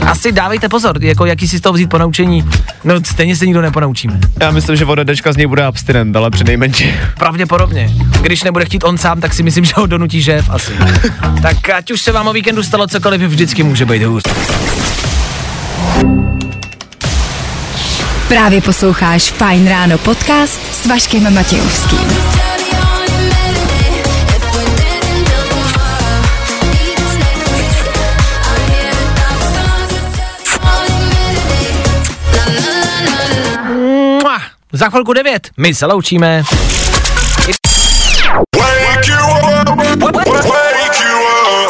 [0.06, 2.44] Asi dávejte pozor, jako jaký si z toho vzít ponaučení.
[2.84, 4.20] No stejně se nikdo neponaučíme.
[4.40, 6.94] Já myslím, že ode dneška z něj bude abstinent, ale přinejmenším.
[7.18, 7.90] Pravděpodobně.
[8.22, 10.72] Když nebude chtít on sám, tak si myslím, že ho donutí šéf asi.
[11.42, 14.22] tak ať už se vám o víkendu stalo cokoliv, vždycky může být hůř.
[18.28, 22.49] Právě posloucháš Fajn ráno podcast s Vaškem Matějovským.
[34.72, 35.50] Za chvilku 9.
[35.56, 36.42] My se loučíme.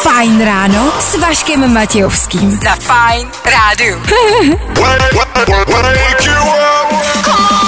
[0.01, 2.59] Fajn ráno s Vaškem Matějovským.
[2.63, 4.01] Za Fajn rádu.